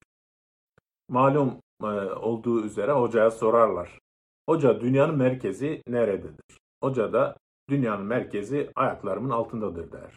[1.10, 4.00] Malum e, olduğu üzere hocaya sorarlar.
[4.50, 6.60] Hoca dünyanın merkezi nerededir?
[6.84, 7.38] Hoca da
[7.70, 10.16] dünyanın merkezi ayaklarımın altındadır der.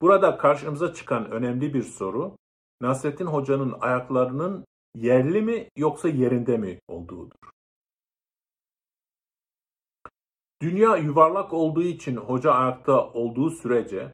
[0.00, 2.36] Burada karşımıza çıkan önemli bir soru
[2.80, 4.64] Nasrettin Hoca'nın ayaklarının
[4.94, 7.57] yerli mi yoksa yerinde mi olduğudur.
[10.62, 14.12] Dünya yuvarlak olduğu için hoca ayakta olduğu sürece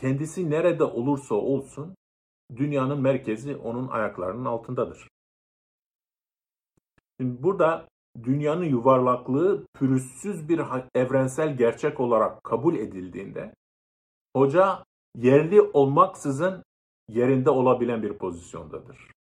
[0.00, 1.94] kendisi nerede olursa olsun
[2.56, 5.08] dünyanın merkezi onun ayaklarının altındadır.
[7.20, 7.88] Şimdi burada
[8.22, 10.60] dünyanın yuvarlaklığı pürüzsüz bir
[10.94, 13.54] evrensel gerçek olarak kabul edildiğinde
[14.36, 14.84] hoca
[15.16, 16.62] yerli olmaksızın
[17.08, 19.19] yerinde olabilen bir pozisyondadır.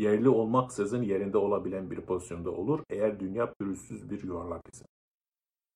[0.00, 4.84] Yerli olmaksızın yerinde olabilen bir pozisyonda olur eğer dünya pürüzsüz bir yuvarlak ise.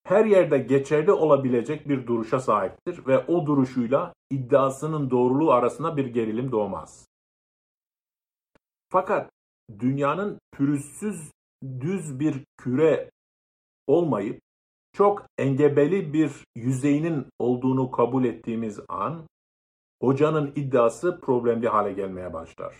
[0.05, 6.53] Her yerde geçerli olabilecek bir duruşa sahiptir ve o duruşuyla iddiasının doğruluğu arasında bir gerilim
[6.53, 7.07] doğmaz.
[8.89, 9.31] Fakat
[9.79, 11.31] dünyanın pürüzsüz
[11.81, 13.11] düz bir küre
[13.87, 14.41] olmayıp
[14.93, 19.27] çok engebeli bir yüzeyinin olduğunu kabul ettiğimiz an
[20.03, 22.75] hocanın iddiası problemli hale gelmeye başlar.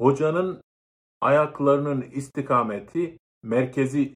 [0.00, 0.62] Hocanın
[1.20, 4.14] ayaklarının istikameti merkezi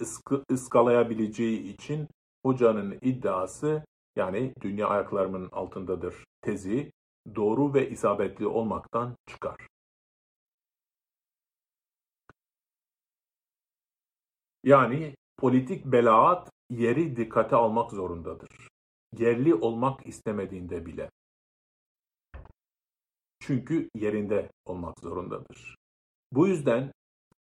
[0.50, 2.08] ıskalayabileceği için
[2.42, 3.84] hocanın iddiası
[4.16, 6.92] yani dünya ayaklarımın altındadır tezi
[7.34, 9.56] doğru ve isabetli olmaktan çıkar.
[14.64, 18.68] Yani politik belaat yeri dikkate almak zorundadır
[19.18, 21.10] yerli olmak istemediğinde bile.
[23.46, 25.76] Çünkü yerinde olmak zorundadır.
[26.32, 26.92] Bu yüzden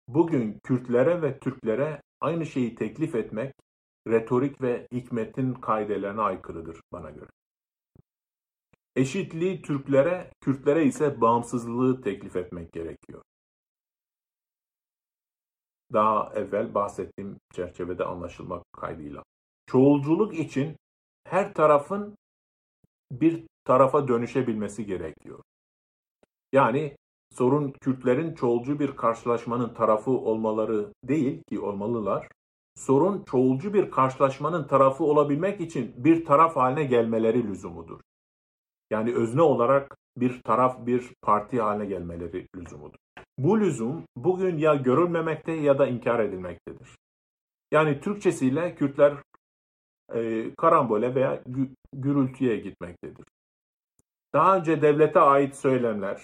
[0.09, 3.55] bugün Kürtlere ve Türklere aynı şeyi teklif etmek
[4.09, 7.31] retorik ve hikmetin kaidelerine aykırıdır bana göre.
[8.97, 13.23] Eşitliği Türklere, Kürtlere ise bağımsızlığı teklif etmek gerekiyor.
[15.93, 19.23] Daha evvel bahsettiğim çerçevede anlaşılmak kaydıyla.
[19.67, 20.77] Çoğulculuk için
[21.25, 22.17] her tarafın
[23.13, 25.43] bir tarafa dönüşebilmesi gerekiyor.
[26.53, 26.97] Yani
[27.35, 32.29] sorun Kürtlerin çoğulcu bir karşılaşmanın tarafı olmaları değil ki olmalılar.
[32.77, 38.01] Sorun çoğulcu bir karşılaşmanın tarafı olabilmek için bir taraf haline gelmeleri lüzumudur.
[38.91, 42.99] Yani özne olarak bir taraf, bir parti haline gelmeleri lüzumudur.
[43.39, 46.89] Bu lüzum bugün ya görülmemekte ya da inkar edilmektedir.
[47.73, 49.15] Yani Türkçesiyle Kürtler
[50.15, 53.25] e, karambole veya gü, gürültüye gitmektedir.
[54.33, 56.23] Daha önce devlete ait söylemler,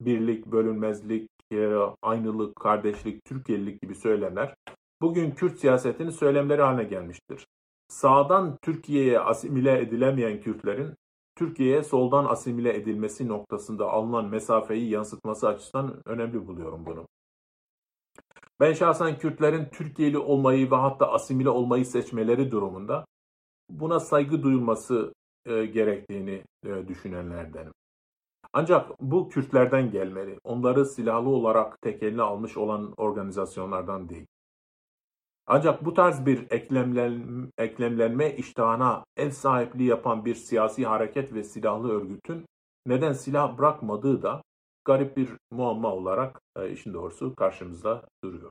[0.00, 4.54] birlik, bölünmezlik, e, aynılık, kardeşlik, Türkiye'lilik gibi söylemler
[5.00, 7.46] bugün Kürt siyasetinin söylemleri haline gelmiştir.
[7.88, 10.94] Sağdan Türkiye'ye asimile edilemeyen Kürtlerin
[11.36, 17.06] Türkiye'ye soldan asimile edilmesi noktasında alınan mesafeyi yansıtması açısından önemli buluyorum bunu.
[18.60, 23.04] Ben şahsen Kürtlerin Türkiye'li olmayı ve hatta asimile olmayı seçmeleri durumunda
[23.70, 25.14] buna saygı duyulması
[25.46, 27.72] e, gerektiğini e, düşünenlerdenim.
[28.58, 30.38] Ancak bu Kürtlerden gelmeli.
[30.44, 34.26] Onları silahlı olarak tek eline almış olan organizasyonlardan değil.
[35.46, 41.92] Ancak bu tarz bir eklemlen, eklemlenme iştahına ev sahipliği yapan bir siyasi hareket ve silahlı
[41.92, 42.46] örgütün
[42.86, 44.42] neden silah bırakmadığı da
[44.84, 48.50] garip bir muamma olarak e, işin doğrusu karşımızda duruyor.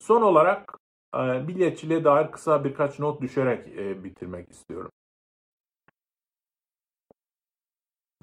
[0.00, 0.78] Son olarak
[1.14, 4.90] e, milliyetçiliğe dair kısa birkaç not düşerek e, bitirmek istiyorum.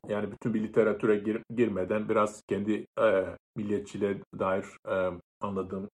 [0.08, 5.89] Yani bütün bir literatüre gir, girmeden biraz kendi e, milliyetçiliğe dair e, anladığım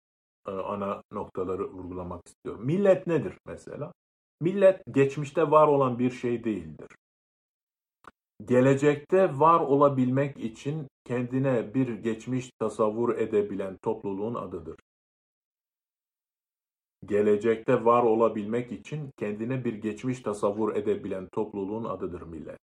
[0.47, 2.65] e, ana noktaları vurgulamak istiyorum.
[2.65, 3.93] Millet nedir mesela?
[4.41, 6.87] Millet geçmişte var olan bir şey değildir.
[8.45, 14.75] Gelecekte var olabilmek için kendine bir geçmiş tasavvur edebilen topluluğun adıdır.
[17.05, 22.59] Gelecekte var olabilmek için kendine bir geçmiş tasavvur edebilen topluluğun adıdır millet.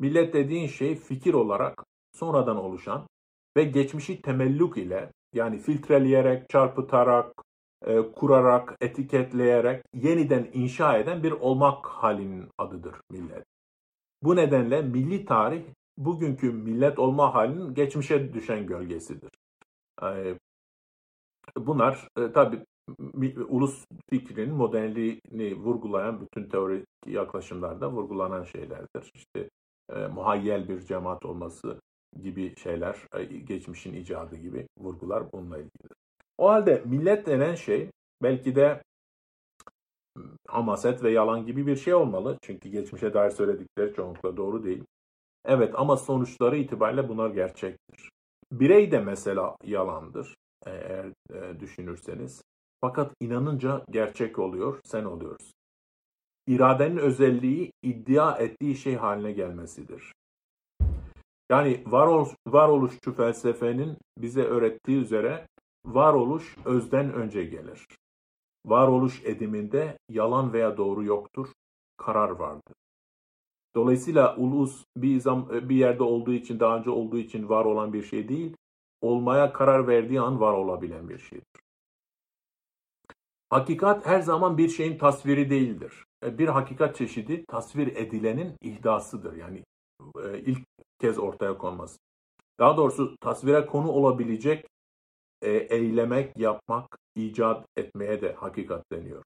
[0.00, 3.06] Millet dediğin şey fikir olarak sonradan oluşan
[3.56, 7.32] ve geçmişi temelluk ile yani filtreleyerek, çarpıtarak,
[7.86, 13.44] e, kurarak, etiketleyerek yeniden inşa eden bir olmak halinin adıdır millet.
[14.22, 15.64] Bu nedenle milli tarih
[15.96, 19.30] bugünkü millet olma halinin geçmişe düşen gölgesidir.
[20.02, 20.38] E,
[21.56, 22.64] bunlar e, tabi
[23.48, 29.12] ulus fikrinin modernliğini vurgulayan bütün teorik yaklaşımlarda vurgulanan şeylerdir.
[29.14, 29.48] İşte
[29.94, 31.80] e, muhayyel bir cemaat olması
[32.22, 35.96] gibi şeyler, e, geçmişin icadı gibi vurgular bununla ilgilidir.
[36.38, 37.90] O halde millet denen şey
[38.22, 38.82] belki de
[40.48, 42.38] hamaset ve yalan gibi bir şey olmalı.
[42.42, 44.84] Çünkü geçmişe dair söyledikleri çoğunlukla doğru değil.
[45.44, 48.10] Evet ama sonuçları itibariyle bunlar gerçektir.
[48.52, 50.34] Birey de mesela yalandır
[50.66, 52.42] eğer e, düşünürseniz.
[52.80, 55.57] Fakat inanınca gerçek oluyor, sen oluyorsun.
[56.48, 60.12] İradenin özelliği iddia ettiği şey haline gelmesidir.
[61.50, 65.46] Yani varoluş, varoluşçu felsefenin bize öğrettiği üzere
[65.86, 67.86] varoluş özden önce gelir.
[68.66, 71.48] Varoluş ediminde yalan veya doğru yoktur,
[71.96, 72.74] karar vardır.
[73.74, 78.02] Dolayısıyla ulus bir, zam, bir yerde olduğu için, daha önce olduğu için var olan bir
[78.02, 78.56] şey değil,
[79.00, 81.67] olmaya karar verdiği an var olabilen bir şeydir.
[83.50, 86.04] Hakikat her zaman bir şeyin tasviri değildir.
[86.24, 89.36] E, bir hakikat çeşidi tasvir edilenin ihdasıdır.
[89.36, 89.64] Yani
[90.24, 90.64] e, ilk
[90.98, 91.98] kez ortaya konması.
[92.58, 94.66] Daha doğrusu tasvire konu olabilecek
[95.42, 99.22] e, eylemek, yapmak, icat etmeye de hakikat deniyor.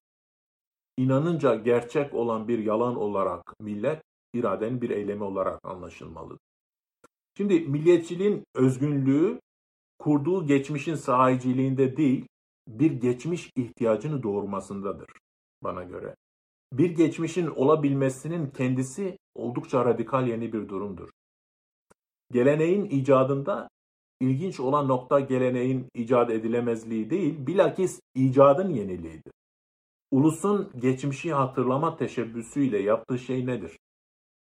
[0.97, 4.03] İnanınca gerçek olan bir yalan olarak millet,
[4.35, 6.39] iradenin bir eylemi olarak anlaşılmalıdır.
[7.37, 9.41] Şimdi milliyetçiliğin özgünlüğü
[9.99, 12.27] kurduğu geçmişin sahiciliğinde değil,
[12.69, 15.11] bir geçmiş ihtiyacını doğurmasındadır
[15.63, 16.15] bana göre.
[16.73, 21.11] Bir geçmişin olabilmesinin kendisi oldukça radikal yeni bir durumdur.
[22.31, 23.69] Geleneğin icadında
[24.21, 29.33] ilginç olan nokta geleneğin icat edilemezliği değil, bilakis icadın yeniliğidir.
[30.11, 33.79] Ulusun geçmişi hatırlama teşebbüsüyle yaptığı şey nedir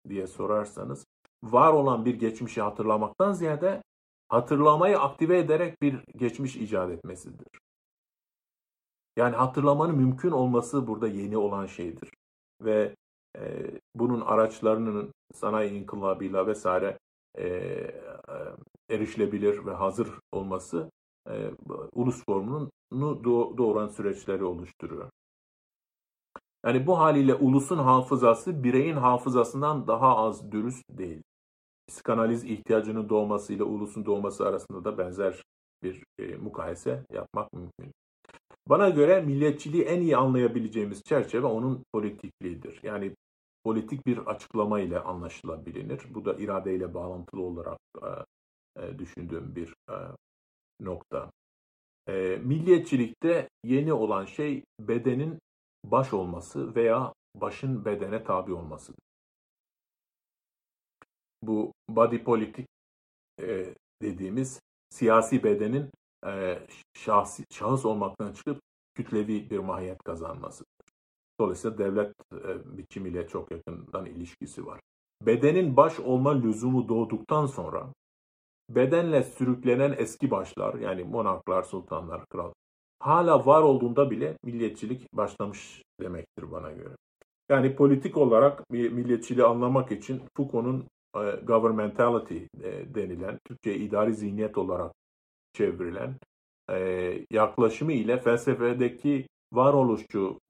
[0.08, 1.06] diye sorarsanız,
[1.42, 3.82] var olan bir geçmişi hatırlamaktan ziyade
[4.28, 7.46] hatırlamayı aktive ederek bir geçmiş icat etmesidir.
[9.16, 12.10] Yani hatırlamanın mümkün olması burada yeni olan şeydir.
[12.60, 12.94] Ve
[13.38, 16.98] e, bunun araçlarının sanayi inkılabıyla vesaire
[17.34, 18.02] e, e,
[18.90, 20.90] erişilebilir ve hazır olması
[21.30, 21.50] e,
[21.92, 22.70] ulus formunu
[23.58, 25.10] doğuran süreçleri oluşturuyor.
[26.66, 31.22] Yani bu haliyle ulusun hafızası bireyin hafızasından daha az dürüst değil.
[31.88, 35.42] Psikanaliz ihtiyacının doğmasıyla ulusun doğması arasında da benzer
[35.82, 37.92] bir e, mukayese yapmak mümkün.
[38.68, 42.80] Bana göre milliyetçiliği en iyi anlayabileceğimiz çerçeve onun politikliğidir.
[42.82, 43.16] Yani
[43.64, 46.02] politik bir açıklama ile anlaşılabilir.
[46.10, 48.08] Bu da iradeyle bağlantılı olarak e,
[48.82, 49.96] e, düşündüğüm bir e,
[50.80, 51.30] nokta.
[52.08, 55.38] E, milliyetçilikte yeni olan şey bedenin
[55.84, 59.02] baş olması veya başın bedene tabi olmasıdır.
[61.42, 62.66] bu body politik
[64.02, 64.60] dediğimiz
[64.90, 65.90] siyasi bedenin
[66.26, 66.58] e,
[66.94, 68.60] şahsi, şahıs olmaktan çıkıp
[68.94, 70.64] kütlevi bir mahiyet kazanması.
[71.40, 74.80] Dolayısıyla devlet e, biçimiyle çok yakından ilişkisi var.
[75.22, 77.86] Bedenin baş olma lüzumu doğduktan sonra
[78.70, 82.52] bedenle sürüklenen eski başlar yani monarklar, sultanlar, kral
[83.02, 86.94] hala var olduğunda bile milliyetçilik başlamış demektir bana göre.
[87.48, 90.84] Yani politik olarak bir milliyetçiliği anlamak için Foucault'un
[91.16, 94.92] e, governmentality e, denilen, Türkçe idari zihniyet olarak
[95.52, 96.14] çevrilen
[96.70, 100.40] e, yaklaşımı ile felsefedeki varoluşçu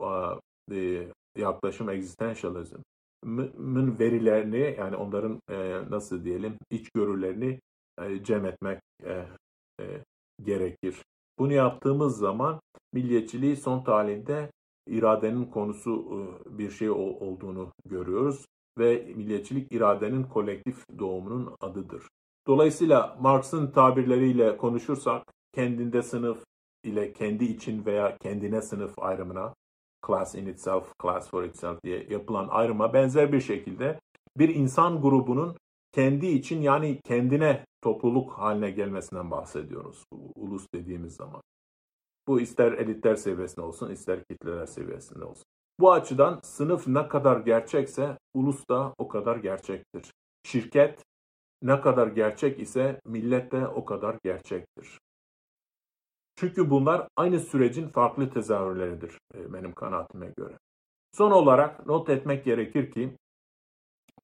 [0.72, 7.60] e, yaklaşım existentialism'ın verilerini yani onların e, nasıl diyelim içgörülerini
[8.02, 9.26] e, cem etmek e,
[9.80, 9.84] e,
[10.42, 10.96] gerekir.
[11.38, 12.60] Bunu yaptığımız zaman
[12.92, 14.50] milliyetçiliği son talinde
[14.86, 18.46] iradenin konusu e, bir şey olduğunu görüyoruz
[18.78, 22.02] ve milliyetçilik iradenin kolektif doğumunun adıdır.
[22.46, 25.22] Dolayısıyla Marx'ın tabirleriyle konuşursak
[25.54, 26.44] kendinde sınıf
[26.84, 29.54] ile kendi için veya kendine sınıf ayrımına
[30.06, 34.00] class in itself, class for itself diye yapılan ayrıma benzer bir şekilde
[34.38, 35.56] bir insan grubunun
[35.92, 40.04] kendi için yani kendine topluluk haline gelmesinden bahsediyoruz.
[40.34, 41.42] Ulus dediğimiz zaman.
[42.28, 45.44] Bu ister elitler seviyesinde olsun, ister kitleler seviyesinde olsun.
[45.80, 50.12] Bu açıdan sınıf ne kadar gerçekse ulus da o kadar gerçektir.
[50.46, 51.04] Şirket
[51.62, 55.00] ne kadar gerçek ise millet de o kadar gerçektir.
[56.36, 60.58] Çünkü bunlar aynı sürecin farklı tezahürleridir e, benim kanaatime göre.
[61.12, 63.16] Son olarak not etmek gerekir ki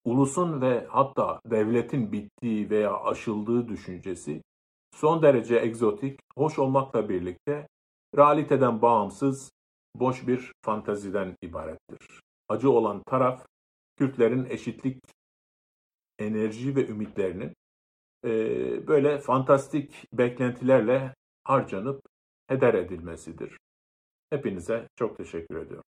[0.05, 4.43] ulusun ve hatta devletin bittiği veya aşıldığı düşüncesi
[4.95, 7.69] son derece egzotik, hoş olmakla birlikte
[8.17, 9.53] realiteden bağımsız,
[9.95, 12.21] boş bir fantaziden ibarettir.
[12.49, 13.47] Acı olan taraf,
[13.97, 15.03] Kürtlerin eşitlik,
[16.19, 17.55] enerji ve ümitlerinin
[18.25, 18.31] e,
[18.87, 21.15] böyle fantastik beklentilerle
[21.45, 22.03] harcanıp
[22.49, 23.59] heder edilmesidir.
[24.31, 25.85] Hepinize çok teşekkür ediyorum.